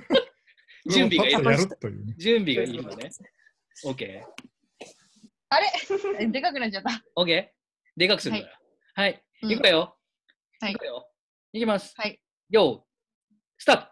[0.88, 2.15] 準備がいいパッとやるというね。
[2.19, 3.10] 準備がいいのね。
[3.86, 4.23] OK。
[5.49, 6.27] あれ？
[6.30, 7.49] でかくなっちゃった OK?
[7.97, 8.60] でかくするから。
[8.93, 9.23] はい。
[9.43, 9.97] うんいくわよ。
[10.60, 11.12] はいいくわよ。
[11.54, 11.93] いきます。
[11.97, 12.21] はい。
[12.51, 13.90] よー、スタート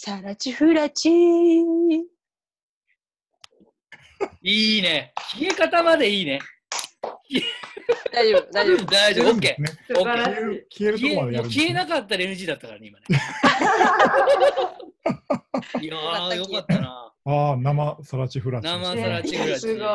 [0.00, 1.58] サラチフラチい
[4.78, 5.12] いね。
[5.32, 6.38] 消え方までいいね。
[8.12, 9.34] 大丈夫大丈夫大丈夫。
[9.34, 9.40] OK。
[9.40, 9.56] ね
[9.88, 10.62] 素晴らし消えるい。
[10.70, 13.06] 消えるとこまでやるね消えなかったら NG だったからね、今ね。
[15.82, 17.12] いやー、よかったな。
[17.24, 18.68] ああ、生サラチフラチ。
[18.68, 19.60] 生サラチフラチ。
[19.62, 19.86] すごい。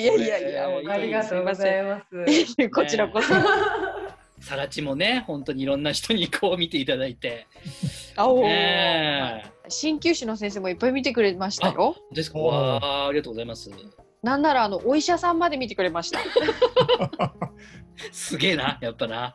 [0.00, 2.06] いやいやいやありがとうございます。
[2.54, 3.34] す こちらこそ
[4.44, 7.46] サラチもね、本当にいろんな人にこう見ていただいて。
[8.16, 12.38] あおーねえ鍼灸師の先生もいっぱい見てくれましたよですか？
[12.38, 13.70] ありがとうございます。
[14.22, 16.18] なんならあのお医者さんまで見てくれました
[18.12, 19.34] すげえな、やっぱな。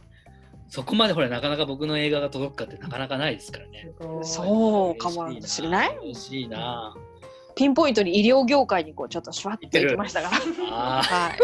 [0.68, 3.92] そこまでほら、なかなか僕の映画が届くかってなかなかないですからね。
[4.24, 6.96] そうかもしれない嬉しいな。
[7.56, 10.38] ピンポイントに医療業界にこうちょっとシュワッといきましたから。
[11.02, 11.40] はい。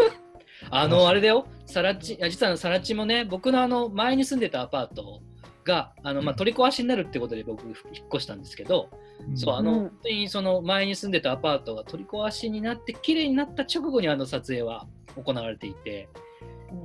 [0.70, 5.20] あの、あれだよ、サラッチ、あ実はあのサラッチもね、僕のあの前に住んでたアパート
[5.64, 7.74] が、あのまあ、取り壊しになるってことで僕、引っ
[8.14, 8.88] 越したんですけど、
[9.34, 9.78] そう、あの、うん。
[9.80, 16.08] 本当にその前に住んでたアパートが取り壊しになって、綺麗になった直後にあの撮影は行われていて、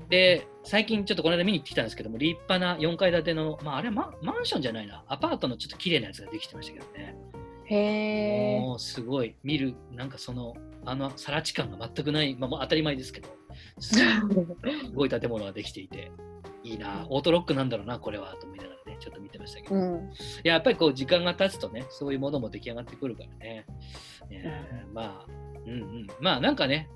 [0.09, 7.15] で、最近ちょっとこの間見に行ってきたんですけども、立派な4階建ての、まあ、あれはママンションじゃないな、アパートのちょっと綺麗なやつができてましたけどね。
[7.71, 8.59] へえ。
[8.59, 10.53] もうすごい、見る、なんかその、
[10.85, 13.29] あの、さら地感が全くない、まあ、もう当たり前ですけど、
[13.79, 13.95] す
[14.93, 16.11] ごい建物ができていて、
[16.63, 20.09] いいな、オートロックなんだろうな、これは、と思いながらね、ちょっと見てましたけど、いうん。
[20.43, 23.65] や、やっぱりこう、時間が経つとね、そういうものも出来上がってくるからね。
[24.29, 25.31] ねまあ、
[25.65, 26.07] うんうん。
[26.19, 26.89] まあ、なんかね、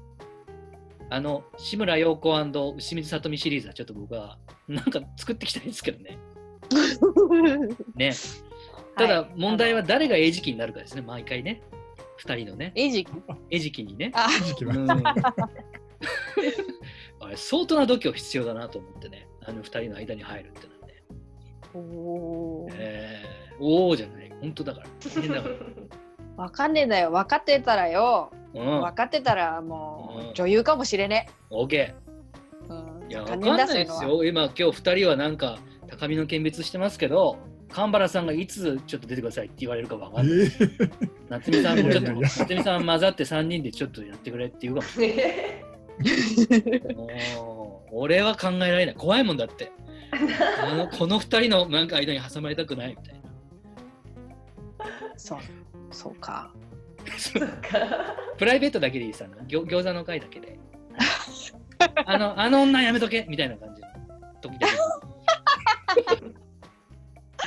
[1.09, 2.33] あの、志村陽子
[2.75, 6.17] 牛水里美シリーズはちょっと僕は、なんか作っていきたいんですけどね。
[7.95, 8.11] ね。
[8.95, 11.61] ただ、問題は誰が餌食になるかですね、毎回ね。
[12.17, 13.07] 二人のね、エイジ。
[13.49, 14.11] 餌食にね。
[14.13, 14.27] あ、
[17.19, 21.03] あれ相当な度胸必要だなと思ってね、あの二人の間に入るってのはね。
[21.73, 22.67] おお。
[22.73, 24.87] えー、おおじゃない、本当だから。
[25.13, 25.55] 大変だから。
[26.43, 27.11] わかんねえんだよ。
[27.11, 28.31] 分かってたらよ。
[28.53, 31.95] うん、分かってたらもう女優かもしれねオーケえ。
[32.69, 33.11] うんー。
[33.11, 33.67] いや、わ他かんない。
[33.85, 34.23] ですよ。
[34.23, 37.37] 今、今日二人はなんか、高みの見別してますけど、
[37.75, 40.37] 神原さんがいつちょっと出てくださいって言われるかわかんない。
[40.39, 40.89] えー
[41.27, 44.81] 夏美さんもちょっと、夏美さん混ざって3人でちょっとやってくれって言うか
[46.95, 47.01] も。
[47.35, 48.95] もう俺は考えられない。
[48.95, 49.73] 怖いもんだって。
[50.63, 53.19] あのこの二人のなんか間に挟まれたくないみたいな。
[55.17, 55.39] そう。
[55.91, 56.53] そうか。
[57.17, 58.15] そっか。
[58.37, 60.57] プライベートだけでいいさ、ぎょ餃子の会だけで。
[62.05, 63.87] あの、あの女やめとけみたいな感じの
[64.41, 64.67] 時だ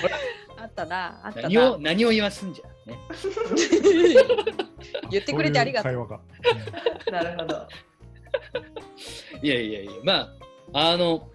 [0.56, 1.20] あったな。
[1.24, 1.78] あっけたな何を。
[1.78, 2.98] 何を言わすんじゃね。
[5.10, 5.92] 言ってくれてありがとう。
[5.92, 6.18] そういう会
[7.10, 7.22] 話が。
[7.24, 7.66] なるほど。
[9.42, 10.32] いやいやいや、ま
[10.72, 11.28] あ、あの、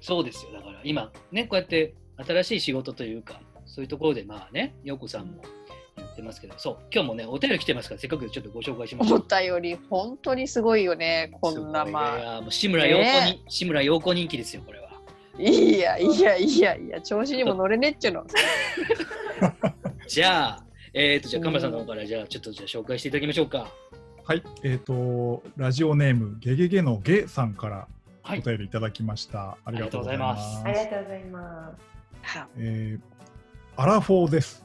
[0.00, 0.52] そうですよ。
[0.52, 5.42] だから今、ね、こうやって新しい仕事というか、そういうところで、まあね、陽子さんも
[5.96, 9.18] やってますけど、そう、今日もね、お便り来てますから、せっかくちょっとご紹介しましょう。
[9.18, 11.30] 思ったより本当にすごいよね。
[11.40, 12.18] こんなまあ。
[12.18, 14.83] いやもう志村陽子に、ね志村陽子人気ですよ、これは。
[15.38, 18.26] いやいやいやいや、調子にも乗れねっちゅうの。
[20.06, 23.70] じゃあ、えっ、と、じゃあ、カンバさんの方から、じゃあ、ちょっとじゃあ紹介していただきましょうか。
[24.24, 27.88] はい、えっ、と、ラジオネーム、ゲゲゲのゲさんから
[28.22, 28.38] はい。
[28.38, 29.58] お便りいただきました。
[29.66, 30.62] ありがとうございます。
[30.64, 31.76] ありがとうございま
[32.22, 32.38] す。
[32.38, 33.14] はえー
[33.76, 34.64] アラフォーです。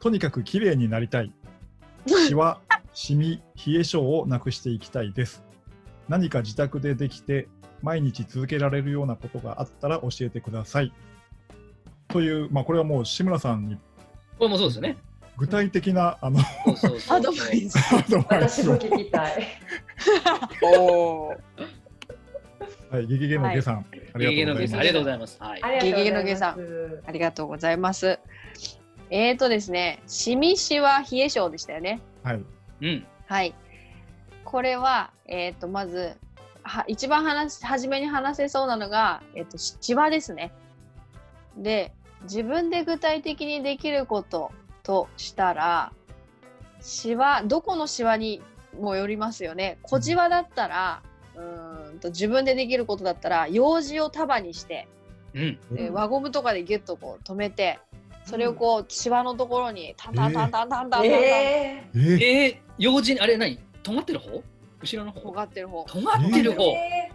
[0.00, 1.32] とにかく綺麗になりたい。
[2.26, 2.62] シワ、
[2.94, 5.44] シミ、冷え性をなくしていきたいです。
[6.08, 7.46] 何か自宅でできて、
[7.82, 10.92] 毎日続けられるようなことがあったら教えてください。
[12.08, 13.76] という、まあ、これはもう志村さんに
[14.38, 14.96] これもそうですよね。
[15.36, 16.40] 具体的なあの
[17.10, 17.94] アドバイス。
[17.94, 19.48] アドバイスを、私も聞きたい。
[20.62, 21.28] おお。
[22.90, 25.38] はい、ゲゲゲのゲさん、ありがとうございます。
[25.82, 26.56] ゲゲゲのゲさ
[27.06, 28.18] ありがとうございます。
[29.10, 32.00] えーとですね、シミシワ冷え性でしたよね。
[32.22, 32.40] はい、
[32.80, 33.06] うん。
[33.26, 33.54] はい。
[34.44, 36.16] これは、えー、とまず
[36.68, 40.52] は一番話し初めに話せそうなのが、えー、とシワですね。
[41.56, 44.52] で自分で具体的にできること
[44.82, 45.92] としたら
[46.80, 48.42] シワどこのシワに
[48.78, 49.78] もよりますよね。
[49.82, 51.02] 小じわだったら
[51.34, 54.88] うーんと自分でできることだったら用紙を束にして、
[55.34, 55.58] うん。
[55.72, 57.80] で輪ゴムとかでギュッとこう止めて
[58.24, 61.06] それをこうシワのところにタンタンタンタンタンタンタンタン。
[61.06, 62.24] ええー。
[62.24, 63.58] えー、用心、あれ何？
[63.82, 64.42] 尖ってる方？
[64.80, 65.84] 後ろの方尖ってる方。
[65.84, 67.12] 尖ってるー、方、え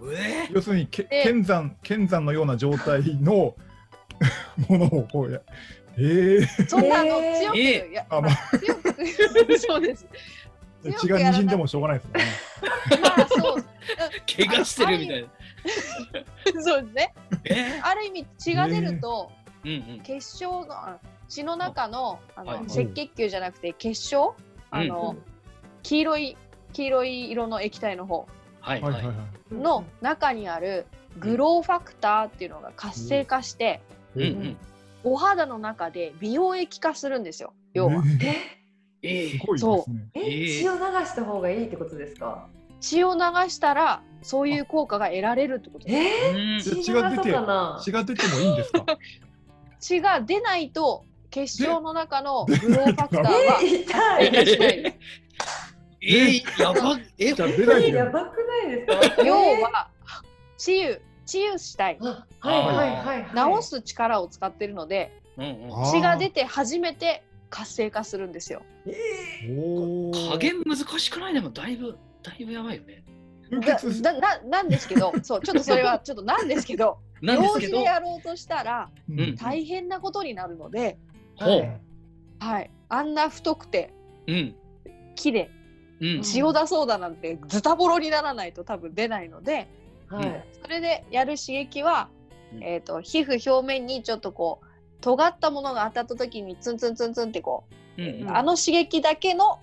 [0.00, 3.54] うえ要するにけで剣山剣山のような状態の
[4.68, 5.40] ものをこうや、
[5.96, 10.06] えー、そんなあのえー強く、えいやあまあ強く そうです。
[10.84, 12.24] 強血が滲んでもしょうがないですね。
[13.00, 13.64] まあそう
[14.36, 15.28] 怪我してるみたいな。
[16.62, 17.14] そうですね。
[17.44, 20.00] えある意味血が出るとー、うんうん。
[20.00, 24.34] 結晶のあ血の中のあの、はい赤血球じゃなくて結晶？
[24.70, 25.16] あの、
[25.82, 26.36] 黄色い
[26.74, 28.26] 黄色い色の液体の方
[28.60, 28.82] はい。
[29.52, 30.86] の中にある
[31.18, 33.80] グローファクターっていうのが活性化して、
[34.16, 34.56] うんうん。
[35.04, 38.02] お肌の中で美容液化するんですよ要は。
[38.22, 38.36] え？
[39.06, 40.06] ええすごいですね。
[40.14, 40.60] ええー。
[40.62, 42.48] 血を流した方がいいってことですか？
[42.80, 45.98] 血を流したらそういう効果が得られるってことです。
[46.30, 46.56] え？
[46.56, 47.80] う血血が出て流そうかな？
[47.84, 48.84] 血が出てもいいんですか？
[49.78, 53.66] 血が出ないと結晶の中のグローファクターはえ？
[53.66, 54.94] ー、痛い。
[56.06, 59.22] えー、やばえじゃあ出ないでやばくないですか？
[59.22, 59.88] 要は
[60.58, 61.98] 治癒治癒したい。
[62.00, 63.62] あはいはいはいはい。
[63.62, 65.72] 治す力を使ってるのでうんうん。
[65.72, 68.62] あー血が出て初めて活性化するんですよ。
[68.86, 68.92] え
[69.50, 70.30] おー。
[70.32, 71.34] 加減難しくない？
[71.34, 73.02] でもだいぶだいぶやばいよね。
[74.02, 79.36] だななんですけど そうちょっとそれはちょっとなんですけど同時でやろうとしたらうん。
[79.36, 80.98] 大変なことになるので、
[82.40, 83.92] はい、あんな太くて
[84.26, 84.54] うん。
[85.14, 85.63] 木でうんん
[86.22, 89.68] 血を出そうだなんてズタボロにならないと多分出ないので
[90.08, 90.44] はい。
[90.62, 92.08] それでやる刺激は、
[92.52, 92.62] うん。
[92.62, 94.66] えー、と皮膚表面にちょっとこう
[95.00, 97.64] 尖ったものが当たった時にツンツンツンツンってこ
[97.98, 98.36] う、うんうん。
[98.36, 99.60] あの刺激だけの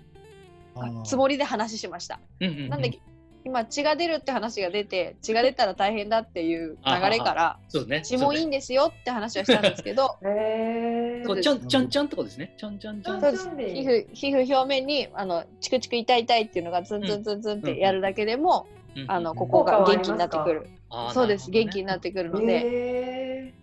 [1.03, 2.19] つもりで話しました。
[2.39, 2.69] うんうん。
[2.69, 2.99] なんで
[3.43, 7.59] 今血が出るって話が出て血が出たら大変だっていう流れから。
[8.03, 10.17] 血もいいんですよって話はしたんですけど
[11.41, 12.53] ちょんちょんちょんってことですね。
[12.57, 13.21] ちょんちょんちょん。
[13.21, 20.67] そうです皮膚皮膚表面にあのチクチク痛い痛いっていうのがツンツンツンツンってやるだけでも、うんあのここが元気になってくる。
[21.13, 23.53] そうです、元気になってくるので、え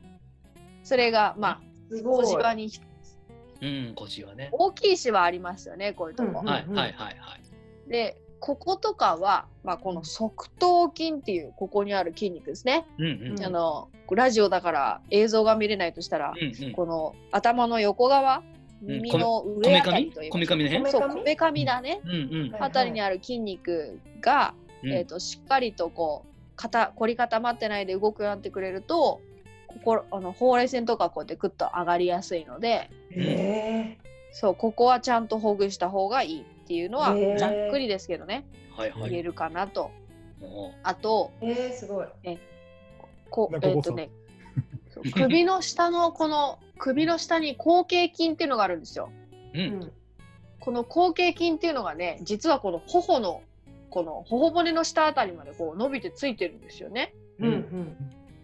[0.83, 2.25] それがまあー、すごい。
[2.25, 2.71] 小じわに
[3.61, 4.49] うん、腰はね。
[4.53, 6.41] 大きいしはありますよねこういうとこ。
[6.41, 7.91] うんはいはいはいはい。
[7.91, 12.87] でこことかは、まあ、この側頭筋っていうここにある筋肉ですね。
[12.99, 13.31] うんうん。
[13.33, 16.73] うんあのラジオだから映像が見れないとしたら、うんうん。
[16.73, 18.45] この頭の横側ん。
[18.81, 20.47] 耳の上あたりというこめ
[21.37, 21.65] かみ？
[21.65, 22.53] だね、うんうん。
[22.53, 24.93] はいあたりにある筋肉が、うん。
[24.93, 29.21] えー、としっかりとこう肩凝り固まってないで動くようになってくれると
[29.67, 33.99] ここあのほうれい線とかこうやってクッと上がりやすいのでえ
[34.33, 39.11] そうここはちゃんとほぐした方がいいっていうのはざっくりですけどね、はいはい。
[39.11, 39.91] 言えるかなと。
[40.39, 42.07] もあとー、えー、すごい。
[43.31, 49.09] こなんかこそえっ、とね首の下のこの首の下に後頸筋っていうのがあるんですよ。
[49.55, 49.59] う。
[49.59, 49.93] うんん。
[50.61, 53.41] この後頸筋っていうのがね実はこの頬の
[53.89, 57.15] この頬骨の下あたりまでこう伸びてついてるんですよね。
[57.41, 57.97] うんうん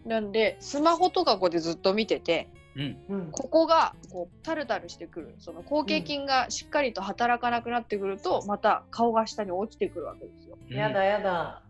[0.07, 2.97] なんでスマホとかこうやってずっと見ててうん。
[3.09, 3.31] うん。
[3.31, 10.57] ここがこうタルタルしてくるその後頸筋がしっかりと働かなくなってくるとまた顔が下に落ちてくるわけですよ。
[10.69, 11.63] やだやだ。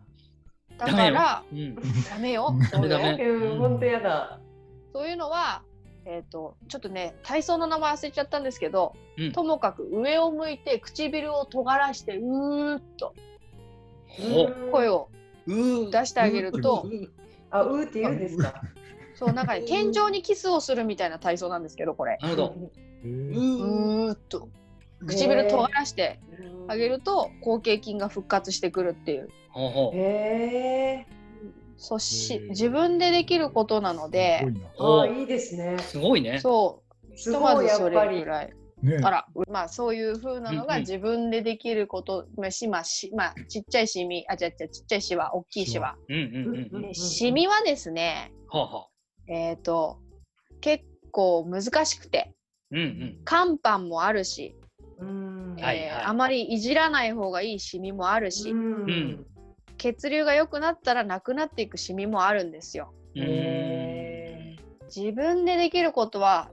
[0.77, 1.75] だからうん。
[1.75, 1.81] ダ
[2.19, 2.55] メよ。
[2.73, 4.39] 本当やだ。
[4.93, 5.61] そういうのは、
[6.05, 13.13] えー、とちょっとね体操の名前忘れちゃったんですけど、うんともかく上を向いて唇を尖らしてうーっと
[14.07, 15.09] ほ声を
[15.47, 16.85] 出してあげると
[17.49, 18.61] あ、うーって言うんですか？
[19.15, 22.55] そうなんかね天井にキスをするみたいな体操なんですけどこれなるほど。
[23.03, 24.49] えうーっと
[25.05, 26.19] 唇尖らして
[26.67, 29.97] あげると後頸筋が復活してくるっていうほうほう。
[29.97, 30.01] へ
[31.01, 31.05] え
[31.77, 34.47] そし自分でできることなのすごで
[34.79, 35.77] あ、いいですね。
[35.79, 36.39] すごいね。
[36.39, 38.29] そうひとすごいやまずそっぱりれぐ。
[38.29, 38.53] らい。
[38.81, 45.95] ねあら、まあそういう風なのうんうんが自分でできること、まあしまあしまあちっちゃいシミ、あ、じゃじゃちっちゃいシワ、大きいシワ。
[46.07, 46.81] うんうんうんううんん。
[46.81, 48.94] でシミはですね、はあはあ。
[49.27, 49.99] えっ、と
[50.61, 52.33] 結構難しくて、
[52.71, 53.17] うんうん。
[53.25, 54.55] 肝斑もあるし、
[54.99, 55.55] うん。
[55.59, 58.55] はいえーあまりいじらない方がいいシミもあるし、う
[58.91, 59.25] ん。
[59.77, 62.93] 血流が良くなったらなくなっていくシミもあるんですよ。
[64.93, 66.49] 自分でできることは、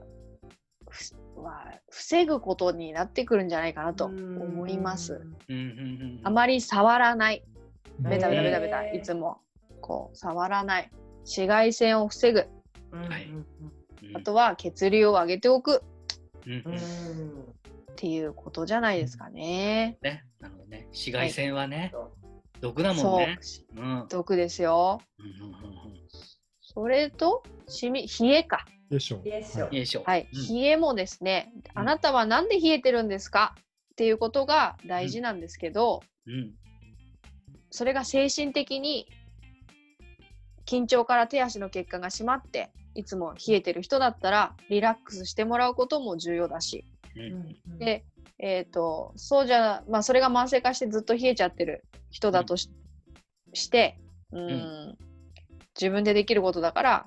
[1.89, 5.21] 防ぐことになってくるんじゃないかなと思います。。
[5.49, 5.63] うんうんう
[6.21, 6.21] ん。
[6.23, 7.43] あまり触らない。
[7.47, 9.37] うんベタベタベタベタ、いつも
[9.79, 12.47] こう触らない紫外線を防ぐ
[14.15, 15.81] あとは血流を上げておくっ
[17.95, 19.97] ていうことじゃないですかね。
[20.01, 20.23] ね。
[20.39, 20.87] なるほどね。
[20.91, 22.11] 紫外線はねそ、
[22.59, 23.39] 毒だもんそうね。
[23.75, 24.05] うん。
[24.09, 25.01] 毒ですよ。
[25.19, 25.63] うんうんうん
[26.75, 28.65] それとしみ冷えか。
[28.89, 29.29] でしょう。
[29.29, 29.75] よいしょうん。
[29.75, 30.03] よいしょ。
[30.07, 33.55] はい、うん冷えもですね、うんあなたはなんで冷えてるんですか？
[33.91, 36.51] っていうことが大事なんですけど、うん。
[37.69, 39.07] それが精神的に
[40.65, 47.79] 緊張から手足の血管が締まっていつも冷えてる人だったらリラックスしてもらうことも重要だし、うん。
[47.79, 48.05] で、
[48.39, 52.69] えー、とそうじゃまあそれが慢性化してずっと冷えちゃってる人だとし,、
[53.53, 53.99] して
[54.31, 54.49] うーん
[54.91, 54.97] う
[55.79, 57.05] 自分でできることだから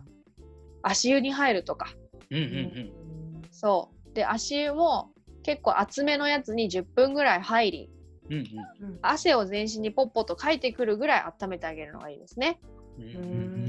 [0.82, 1.88] 足湯に入るとか。
[2.30, 4.14] うんうんそう。
[4.14, 7.90] で足湯も結構厚めのやつに10分ぐらい入り
[8.30, 8.90] うんうん。
[8.90, 12.58] うん汗を全身にポッポとかいてくるぐらい温めてあげるのがいいですね。
[12.98, 13.65] うんううんん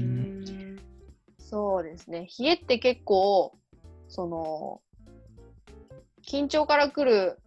[1.50, 2.28] そうですね。
[2.38, 3.56] 冷えって結構
[4.08, 4.80] その
[6.22, 7.38] 緊張から来る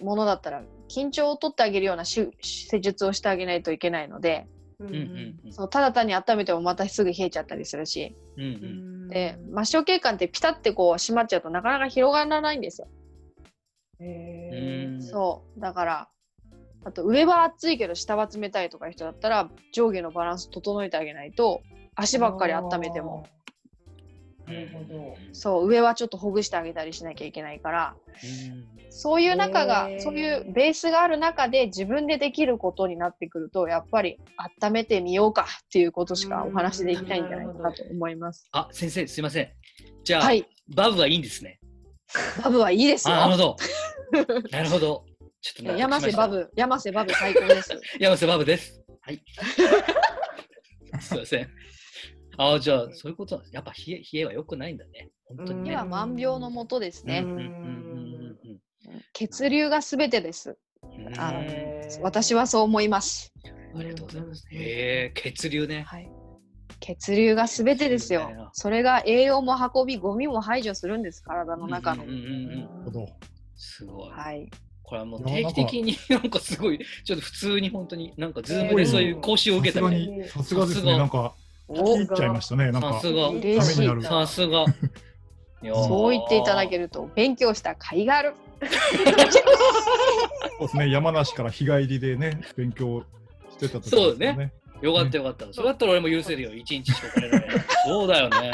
[0.00, 2.30] ものだったら緊張を取ってあげるような施
[2.80, 4.46] 術をしてあげないといけないので
[4.78, 5.40] うんうんうん。
[5.46, 8.16] うんそうただ単に温めてもまたすぐ冷えちゃったりするし。
[8.36, 9.08] うんうん。
[9.08, 12.88] で末梢血管ってピタってこう締まっちゃうとなかなか広がらないんですよ。
[15.02, 15.60] そう。
[15.60, 16.08] だから
[16.84, 21.62] あと上は熱いけど下は冷たいとかいう人だったら上下のバランス整えてあげないと
[21.94, 23.26] 足ばっかり温めても
[24.46, 25.16] なるほど。
[25.32, 34.20] そう上はちょっとほぐしてあげたりしなきゃいけないからうんそういう中が、へーそういうベースがある中で自分でできることになってくるとやっぱり
[34.62, 38.48] 温めてみようかっていうことしかお話できないんじゃないかなと思います。
[38.52, 39.48] あ、先生、すいません。
[40.04, 41.58] じゃあ、はい、バブはいいんですね。
[42.44, 43.56] バブはいいですあ、なるほよ。
[44.12, 44.42] ど。
[44.56, 45.04] なるほど。
[45.40, 47.70] ちょっと山瀬バブ、山瀬バブ最高です。
[47.98, 48.80] 山瀬バブです。
[49.00, 49.20] はい。
[51.02, 51.48] すいません。
[52.36, 55.10] あじゃあ、そういうことなんですやっぱ冷え冷えは良くないんだね。
[55.26, 55.70] 本当にね。
[55.70, 57.22] では万病のもとですね。
[57.24, 57.46] うんうんうんう
[58.50, 58.60] ん
[59.14, 60.58] 血流がすべてです。
[61.16, 61.42] あの
[62.02, 63.32] 私はそう思います。
[63.74, 64.46] ありがとうございます。
[64.50, 64.62] うんへ
[65.06, 65.82] え、血流ね。
[65.82, 66.10] はい。
[66.80, 72.10] 血流がすべてですよそれが栄養も運び、ゴミも排除するんです、体の中のうん。
[72.10, 73.08] うんうんうんなるほど。
[73.56, 74.10] すごい。
[74.10, 74.50] はい。
[74.82, 80.08] これはもう定期的に なんかすごい、ちょっと普通に本当になんかズームでそういう講習を受けたり。
[80.08, 80.98] に、さすがですね。
[80.98, 82.72] なんか、お聞いちゃいましたね。
[82.72, 84.66] なんかためになるさすが。
[85.72, 86.84] そう言っていただける。
[86.84, 88.34] ると、勉強した甲斐がある。
[88.60, 88.66] そ
[90.58, 90.90] うですね。
[90.90, 93.04] 山梨から日帰りでね、勉強
[93.50, 94.52] してた時ですよそうね。
[94.82, 95.52] よかったよかった。
[95.52, 96.54] それだったら俺も許せるよ。
[96.54, 97.46] 一日しか来れない。
[97.86, 98.52] そうだよね。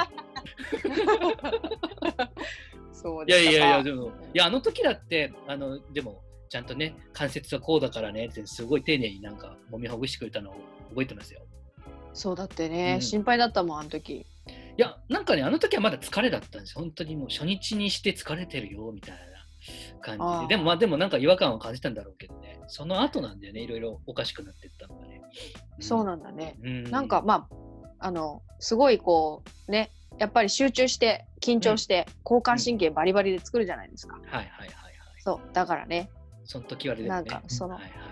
[2.93, 10.55] そういやいやいや、でも、いや、あの時だって、あの、でも、ちゃんとね、関節はこうだからねって、すごい丁寧になんか、揉みほぐしてくれたのを
[10.91, 11.41] 覚えてますよ。
[12.13, 14.13] そうだってね、うん心配だったもん、あの時。
[14.15, 14.25] い
[14.77, 16.81] や、なんかね、あの時はまだ疲れだったんですよ。
[16.81, 19.21] 本当にもう初日にして疲れてるよ、みたいな
[20.01, 20.55] 感じで。
[20.55, 22.61] でも、まあ、でもなんか違和感を感じたんだろうけどね。
[22.69, 25.21] その後なんだよね、いろいろおかしくなってったのがね。
[25.81, 26.57] そうなんだね。
[26.63, 26.85] うん。
[26.85, 34.17] なんか、まあ、あの、すごいこう、ね、やっぱり集中して、緊張して、交感神経バリバリで作るじゃないですか。
[34.17, 34.69] はいはいはいはい。
[35.19, 36.11] そう、だからね、
[36.45, 37.31] その時はあれだなんよね。
[37.31, 38.10] かそのはいはいはい。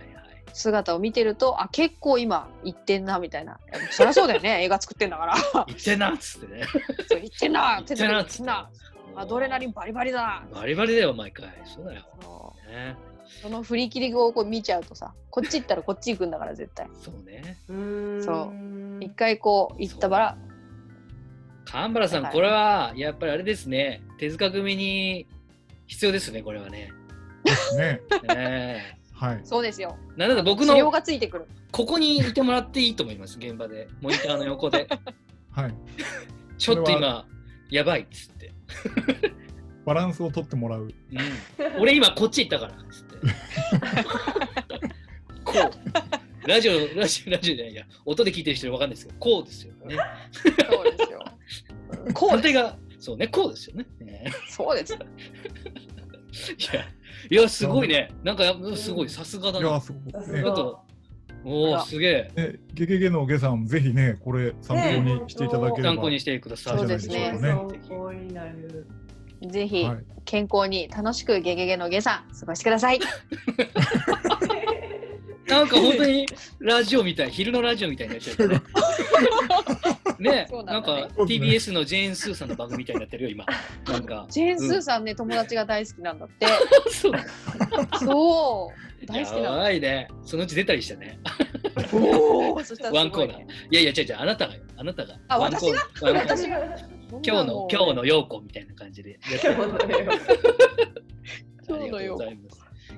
[0.59, 3.59] 姿を見てると、あ、結構今、いってんな、みたいな。
[3.91, 5.35] そりゃそうだよね、 映画作ってんだから。
[5.67, 6.65] 言ってんなっつってね。
[7.09, 8.71] そう、いってんな、言ってんなっつってな。
[9.17, 10.45] アドレナリンバリバリだ。
[10.53, 11.49] バリバリだよ、毎回。
[11.65, 12.07] そうだよ。
[12.21, 12.97] そうね、
[13.43, 16.89] その振り切りをこう見ちゃうとさ、こっち行ったらこっち行くんだから、絶対。
[17.03, 17.57] そうね。
[18.23, 20.39] そう一回こう行ったばら、
[21.65, 24.03] 神原さん、はいこれはやっぱりあれですね。
[24.19, 25.27] 手塚組に
[25.87, 26.93] 必要ですね、これはね。
[27.77, 28.01] ね。
[28.35, 29.41] ねはい。
[29.43, 29.97] そうですよ。
[30.17, 31.47] えなんだ僕のがついてくる。
[31.73, 33.89] ここにいてもらっていいと思います、現場で。
[34.01, 34.89] モニターの横で。
[35.51, 35.75] はい。
[36.57, 37.27] ちょっと今、
[37.71, 38.53] やばいっつって。
[39.85, 40.83] バランスを取ってもらう。
[40.83, 40.93] うん、
[41.81, 43.17] 俺今こっち行ったからっつって。
[45.45, 45.53] こ
[46.45, 46.49] う。
[46.49, 49.97] ラジオ、ラジオ、ラジオじゃないや、音で聞いてる人わかんないですけど、こうですよね。
[50.71, 51.25] そうですよ。
[52.15, 53.87] こうが、そうね、こうですよね。
[54.01, 54.95] ねそうです。
[54.95, 54.97] い
[56.75, 56.85] や、
[57.31, 58.11] いや、すごいね。
[58.23, 58.45] なんか、
[58.77, 59.69] すごい、さすがだな。
[59.69, 60.81] いや、すごくねちょっと、
[61.45, 62.51] おお、すげえ。
[62.53, 65.89] ね、ゲゲゲのゲさん、ぜひね、これ参考にしていただければ。
[65.91, 66.79] 参考にしてください。
[66.79, 68.87] そうですねそう参考になる。
[69.47, 73.01] ぜひはい健康に楽しくゲゲゲのゲさん過ごしてください。
[75.49, 76.27] なんか本当に
[76.59, 80.31] ラジオみたい、昼のラジオみたいになっちゃった ね。
[80.31, 83.47] ねそうなかなんんだね TBS のジェーン・スーさんの番組みたいになってるよ、今。
[83.87, 84.27] なんか。
[84.29, 86.47] ジェーン・スーさんね、友達が大好きなんだって。
[86.91, 87.13] そう
[87.99, 88.73] そ
[89.03, 89.07] う。
[89.07, 89.57] 大好きなやの。
[89.59, 90.09] ばいね。
[90.25, 91.19] そのうち出たりしてね。
[91.93, 93.47] おお、そしたらワンコーナーいね。。
[93.71, 95.15] いやいや、違う違う、あなたがよ、あなたが。
[95.29, 96.59] あワンコーナーワンコーナー私が？
[97.23, 101.08] 今日の、今日の陽子みたいな感じでやってる。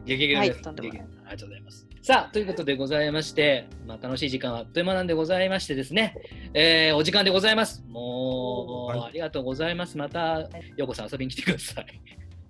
[0.01, 0.07] ます。
[0.07, 1.87] ゲゲゲの皆さん、はいとんでもないゲゲゲありがとうございます。
[2.03, 6.17] さあ、ということでございまして、まあ、楽しい時間はあっという間なんでございましてですね、
[6.55, 7.85] えーお時間でございます。
[7.89, 9.99] もう、はいありがとうございます。
[9.99, 10.49] また、よ
[10.85, 12.01] うこさん遊びに来てください。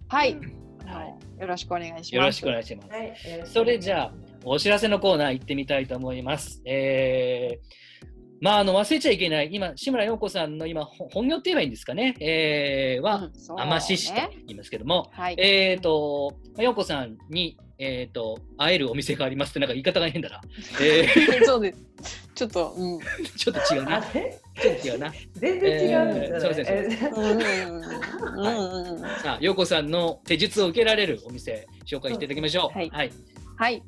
[0.09, 0.37] はい。
[0.87, 2.15] はよろしくお願いします。
[2.15, 2.89] よろしくお願いします。
[2.91, 3.15] はい。
[3.45, 6.63] それじゃあ、お知らせのコーナー行ってみたいと思います。
[6.65, 7.89] えー
[8.41, 13.28] まあ、あの忘れちゃいけない、今、志村陽子さんの今、ほ本業って言えばいいんですかね、えーは
[13.59, 15.34] あまししとね言いますけども、はい。
[15.38, 20.41] えっ、と、陽子さんに、えっ、と、会えるお店がありますって、なんか言い方が変だな。
[20.80, 21.07] え
[21.45, 22.30] そうです。
[22.34, 22.97] ちょっと、うん。
[22.99, 23.01] ー
[23.36, 24.11] ちょっと違うあな。
[24.14, 25.12] れちょっと違うな。
[25.34, 26.30] 全然違うんですよね。
[26.30, 27.38] えーそうですねうんうん
[28.38, 28.99] うんうん。
[29.01, 32.78] さあ、陽子さんの手術を受けられるお店、紹介していただきましょう。
[32.78, 33.11] はいはい。
[33.57, 33.82] はい。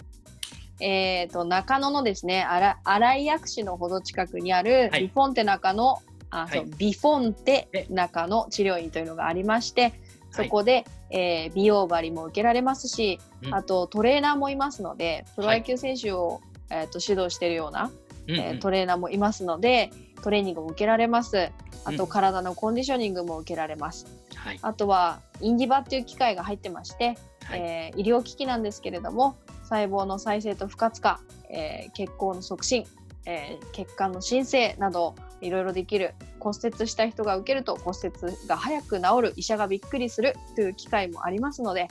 [0.83, 5.03] えっ、と中野のですね、新新井薬師のほど近くにあるはい。
[5.03, 9.93] ビフォンテ中野、あ、そうはいビフォンテえ中野治療院というのがありまして、はい。
[10.33, 13.55] そこで、えー美容針も受けられますし、うん。
[13.55, 17.91] あとトレーナーもいますので、プロ野球選手を、えー、と指導しているような、
[18.27, 18.41] うんうん。
[18.41, 19.91] えートレーナーもいますので、
[20.23, 21.51] トレーニングも受けられます。
[21.85, 21.97] あうん。
[21.97, 24.07] と体のコンディショニングも受けられます。
[24.35, 24.59] はい。
[24.63, 27.61] あとはインディバっていう機械が入ってまして、はい。
[27.61, 31.21] えー医療機器なんですけれども細胞の再生と不活化、
[31.51, 32.87] えー血行の促進、
[33.27, 38.13] えー血管の申請などいろいろできる骨折した人が受けると骨折
[38.47, 41.89] が早く治る医者がびっくりするという機会もありますので、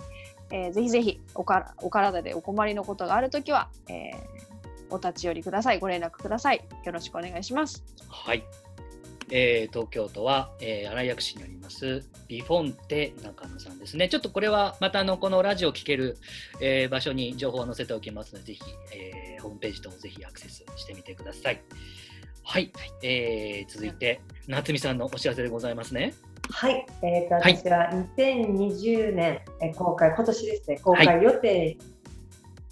[0.52, 4.52] えーぜひぜひおかお体でお困りのことがあるときは、えー
[4.94, 5.80] お立ち寄りください。
[5.80, 6.66] ご連絡ください。
[6.84, 7.82] よろしくお願いします。
[8.10, 8.44] はい。
[9.32, 14.10] えー東京都は、えー、新井薬師にありますビフォンテ中野さんですね。
[14.10, 16.18] ちょっとこれはまたあのこのラジオを聞ける、
[16.62, 18.62] えー場所に情報を載せておきますので、ぜひ、
[18.94, 21.62] えーホームページとぜひアクセスしてみてください。
[22.44, 22.72] はい。
[23.04, 26.14] えー続いて、夏美さんのお知らせでございますね。
[26.50, 31.78] はい、えー、とはい私は2020年、えー公開、今年ですね、公開予定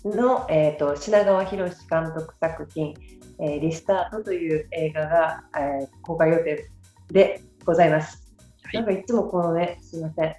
[0.06, 1.74] の、えー、と品川博監
[2.14, 2.94] 督作品、
[3.42, 6.70] えーリスタートという映画が、えー公開予定
[7.12, 8.26] でございます。
[8.64, 10.34] はいなんかいつもこのね、すみません、い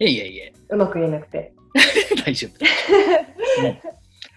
[0.00, 1.52] えいえいえ、うまく言えなくて。
[2.24, 3.66] 大丈夫。
[3.66, 3.78] うん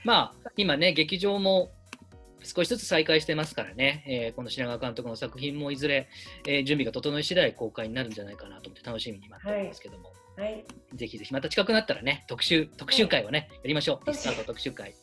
[0.04, 1.70] まあ、今ね、劇場も
[2.44, 6.08] 少しずつ再開してますからね、えーこの品川監督の作品もいずれ、
[6.48, 10.64] えー準備が整い次第公開になるんじゃないかなと思って楽しみに待っておりますけども、はい、
[10.96, 13.96] ぜひぜひまた近くなったらね、特集、特集会をね、やりましょう。
[13.98, 14.96] はいリスタート特集会。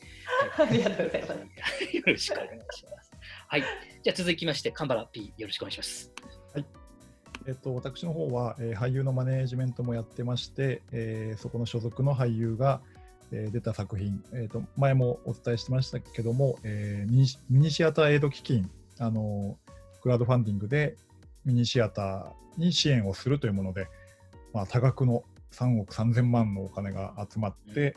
[0.59, 1.35] ありがとうございま
[1.67, 1.97] す。
[1.97, 3.13] よろしくお願いします。
[3.49, 3.65] はい。
[4.03, 6.13] じゃあ続きまして、カンバラ P、よろしくお願いします。
[7.47, 12.81] えっと、私の方は、えー俳優のマネージメントもやってまして、えーそこの所属の俳優が、
[13.33, 20.97] えー出た作品、えーと、前もお伝えしてましたけども、えーミニシアターエイド基金、あのークラウドファンディングで
[21.45, 23.89] ミニシアターに支援をするというもので、
[24.53, 27.95] まあ、多額の3億3000万のお金が集まって、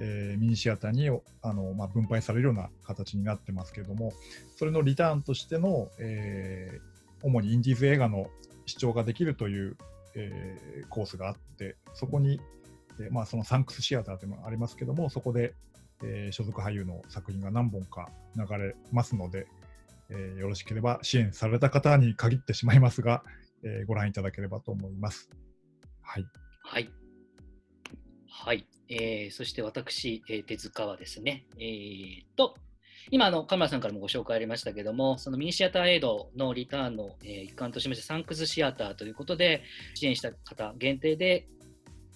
[0.00, 1.08] えーミニシアターに
[1.42, 4.12] あの、まあ、分配されるような形になってますけれども、
[4.56, 6.94] それのリターンとしての、えー
[7.26, 8.26] 主にインディーズ映画の
[8.66, 9.76] 視聴ができるという、
[10.14, 12.38] えーコースがあって、そこに、
[13.00, 15.54] えーまあ、そのサンクスシアターというのがありますけれども、そこで、
[16.02, 19.46] えー所属俳優の作品が何本か流れますので、
[20.10, 23.22] えーよろしければ支援された方に限ってしまいますが、
[23.62, 25.30] えーご覧いただければと思います。
[26.02, 26.26] はい。
[26.62, 27.03] はい。
[28.36, 28.66] はい。
[28.88, 32.56] えーそして私、えー手塚はですね、えーっと、
[33.10, 39.62] 今あの、カメラさんからもご紹介ありましたけども、そのミニシアターエイドのリターンの、えー一環としまして、サンクスシアターということで、
[39.94, 41.46] 支援した方限定で、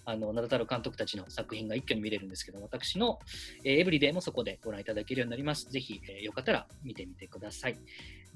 [0.05, 3.19] あの名だたる監督たちの作品が一挙に見れるんですけど、私の、
[3.63, 5.71] えーエブリデイもそこでご覧いただけるようになります。
[5.71, 7.77] ぜひ、えーよかったら見てみてください。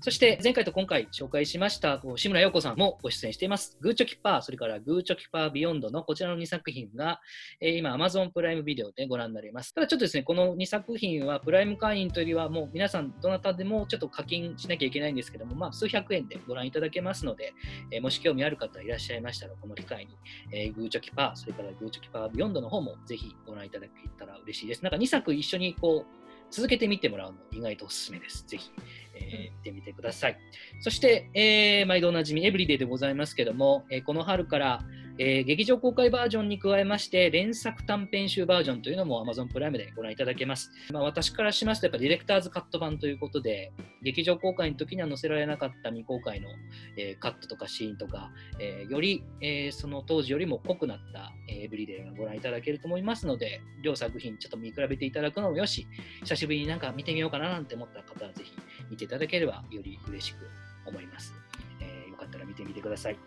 [0.01, 3.77] そして前回と今回紹介しました志村陽子さんもご出演しています。
[3.79, 7.21] グーチョキパー、それからグーチョキパービヨンドのこちらの2作品が、
[7.61, 9.73] えー今 Amazon プライムビデオでご覧になれます。
[9.73, 17.53] ただちょっとですね、この2作品はプライム会員というよりはもう皆さんどなたでもちょっと課金しなきゃいけないんですけども、まあ数百円でご覧いただけますので、
[17.91, 20.17] えーもし興味ある方いらっしゃいましたらこの機会に、
[20.51, 24.83] えーグーチョキパー、それからグーチョキパービヨンドの方もぜひご覧いただけたら嬉しいです。
[24.83, 26.23] なんか2作一緒にこう
[26.53, 28.45] 続けて見てもらうの意外とおすすめです。
[28.45, 28.69] ぜひ、
[29.15, 30.37] えー見てみてください。
[30.81, 34.83] そして、えー毎度おなじみエブリデイでございますけども、えーこの春から、
[35.17, 40.71] えー劇場公開バージョンに加えまして、連作短編集バージョンというのも Amazon プライムでご覧いただけます。
[40.91, 46.49] まあ、私からしますと、やっぱディレクターズカット版ということで、劇場公開の時には載せられなかった未公開の、
[46.97, 55.85] えーカットとかシーンとか、えーより、えーその当時よりも濃くなった、えーエブリデイがご覧いただけると思いますので、両作品ちょっと見比べていただくのもよし、
[56.23, 58.51] 久しぶりになんか見てみようかななんて思った方はぜひ
[58.93, 60.47] 見ていただければより嬉しく
[60.85, 61.33] 思います。
[61.81, 63.17] えーよかったら見てみてください。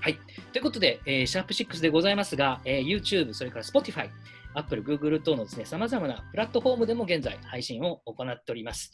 [0.00, 0.18] はい。
[0.52, 4.08] ということで、えーシャープ6でございますが、えー YouTube、それから Spotify、
[4.54, 8.92] Apple、Google 等のですね、様々なプラットフォームでも現在配信を行っております。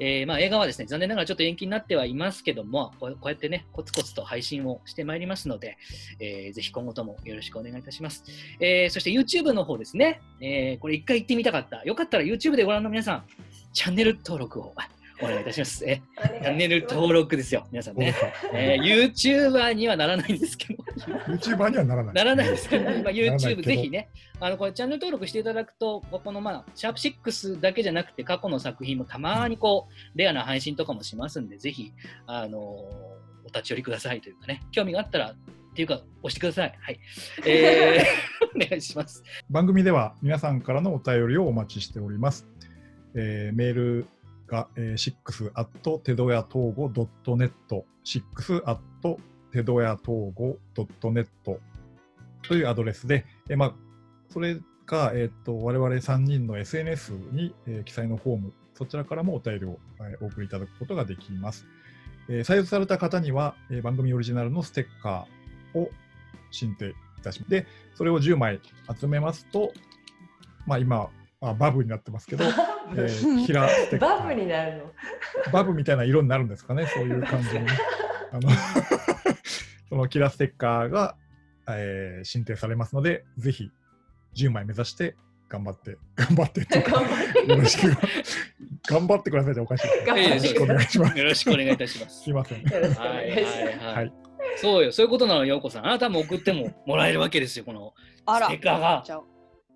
[0.00, 5.78] えーまあ、映画はですね、残念ながらちょっと延期になってはいますけども、こうやってね、コツコツと配信をしてまいりますので、
[6.18, 8.24] えーぜひ今後ともよろしくお願いいたします。
[8.60, 11.82] えーそして YouTube の方ですね、えーこれ一回行ってみたかった。
[11.84, 13.24] よかったら YouTube でご覧の皆さん、
[13.72, 14.72] チャンネル登録を
[15.22, 15.84] お願いいたします。
[15.86, 18.14] えチャンネル登録ですよ、皆さんね。
[18.52, 20.84] えー、YouTuber にはならないんですけど、
[21.26, 22.14] YouTuber にはならない。
[22.14, 24.08] ならないですけど、まあ、YouTube どぜひね、
[24.40, 31.92] あのこれチャンネル登録していただくと、このまあシャープ6だけじゃなくて、過去の作品もたまにこう、レアな配信とかもしますんで、ぜひ、
[32.26, 35.34] あのお立ち寄りくださいというかね、興味があったら、っ
[35.76, 36.74] ていうか、押してください。
[36.80, 37.00] はい。
[37.46, 39.22] えー、 お願いします。
[39.50, 42.46] 番組では皆さんからのお便りをお待ちしております。
[43.14, 44.06] えーメール
[44.46, 47.52] が、えー、6 at テドヤ東語 .net
[48.04, 48.80] 6 at
[49.52, 51.28] テドヤ東語 .net
[52.42, 53.74] というアドレスで、えーまあ、
[54.28, 61.66] それか、えー、と我々3人の SNS に、えー記載のフォーム、そちらからもお便りを、えーお送りいただくことができます。
[62.28, 65.90] えー採用された方には、えー番組オリジナルのステッカーを
[66.50, 67.50] 申請いたします。
[67.50, 68.60] で、それを10枚
[68.98, 69.72] 集めますと、
[70.66, 72.44] まあ、今、あバブになってますけど、
[72.94, 74.92] ブ、えーキラーステッカーバブになるの。
[75.52, 77.72] バブみたいな色になるんですかね、そういう感じにね。
[78.32, 78.50] あの
[79.88, 81.16] そのキラーステッカーが、
[81.68, 83.70] えー申請されますので、ぜひ
[84.36, 85.16] 10枚目指して
[85.48, 87.96] 頑張って、頑張ってっていうか頑張ってよろしく、
[88.88, 89.94] 頑張ってくださいっておかしいよ
[90.34, 91.18] ろしくお願いします。
[91.18, 92.64] よろしくお願いいたしますすいません。
[92.64, 92.80] はい。
[92.80, 94.12] はいははいい。
[94.58, 95.86] そうよ、そういうことなの、ようこさん。
[95.86, 97.94] あなたも送ってももらえるわけですよ、この
[98.26, 99.04] あらステッカーが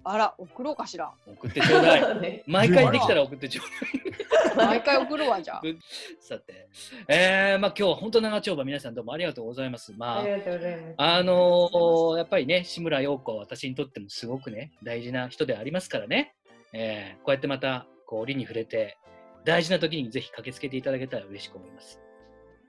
[0.04, 2.20] ああら送ろうかしら送ってちょうだい。
[2.20, 5.76] ね毎回できたら送ってちょう毎回送るわじゃあだい。
[6.20, 6.68] さて、
[7.08, 9.92] えー、まあ今日は本当長丁場、皆さんどうもありがとうございます。
[9.96, 10.94] まああり、がとうございます。
[10.96, 16.34] あのーやっぱりね、志村陽子は私にとってもすごくね、大事な人でありますからね、
[16.72, 18.96] えーこうやってまた、こう、折に触れて、
[19.44, 22.00] 大事な時にぜひ駆けつけていただけたら嬉しく思います。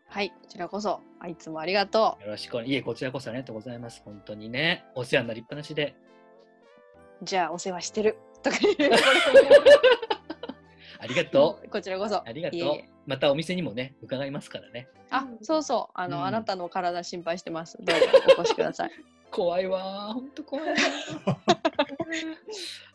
[0.08, 4.02] はいこちらこそあいつもありがとよろしくお、いえ、こちらこそありがとうございます。
[4.04, 6.11] 本当にね、お世話になりっぱなしで、う
[7.24, 8.58] じゃあお世話してるとか
[11.00, 11.70] ありがとう。
[11.70, 12.60] こちらこそありがとう。
[12.60, 14.88] いえいえまたお店にもね、伺いますからね。
[15.10, 18.06] あそうそうあの、うんあなたの体心配してますどうぞ
[18.38, 18.92] お越しください
[19.32, 20.66] 怖いわー、ほんと怖い。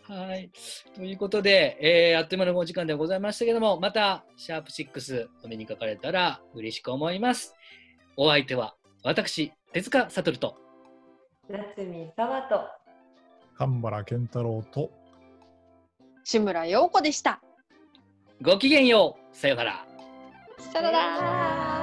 [0.03, 0.51] はい。
[0.95, 7.57] ということで、えーあっという間のお時間ではございましたけども、また、シャープ6お目にかかれたら嬉しく思います。
[8.17, 10.57] お相手は、私、手塚悟と、
[11.49, 12.86] 夏見沢と。
[13.59, 14.91] 神原健太郎と、
[16.25, 17.41] 志村陽子でした
[18.43, 19.37] ごきげんよう。
[19.37, 19.87] さよなら。
[20.59, 21.76] さよなら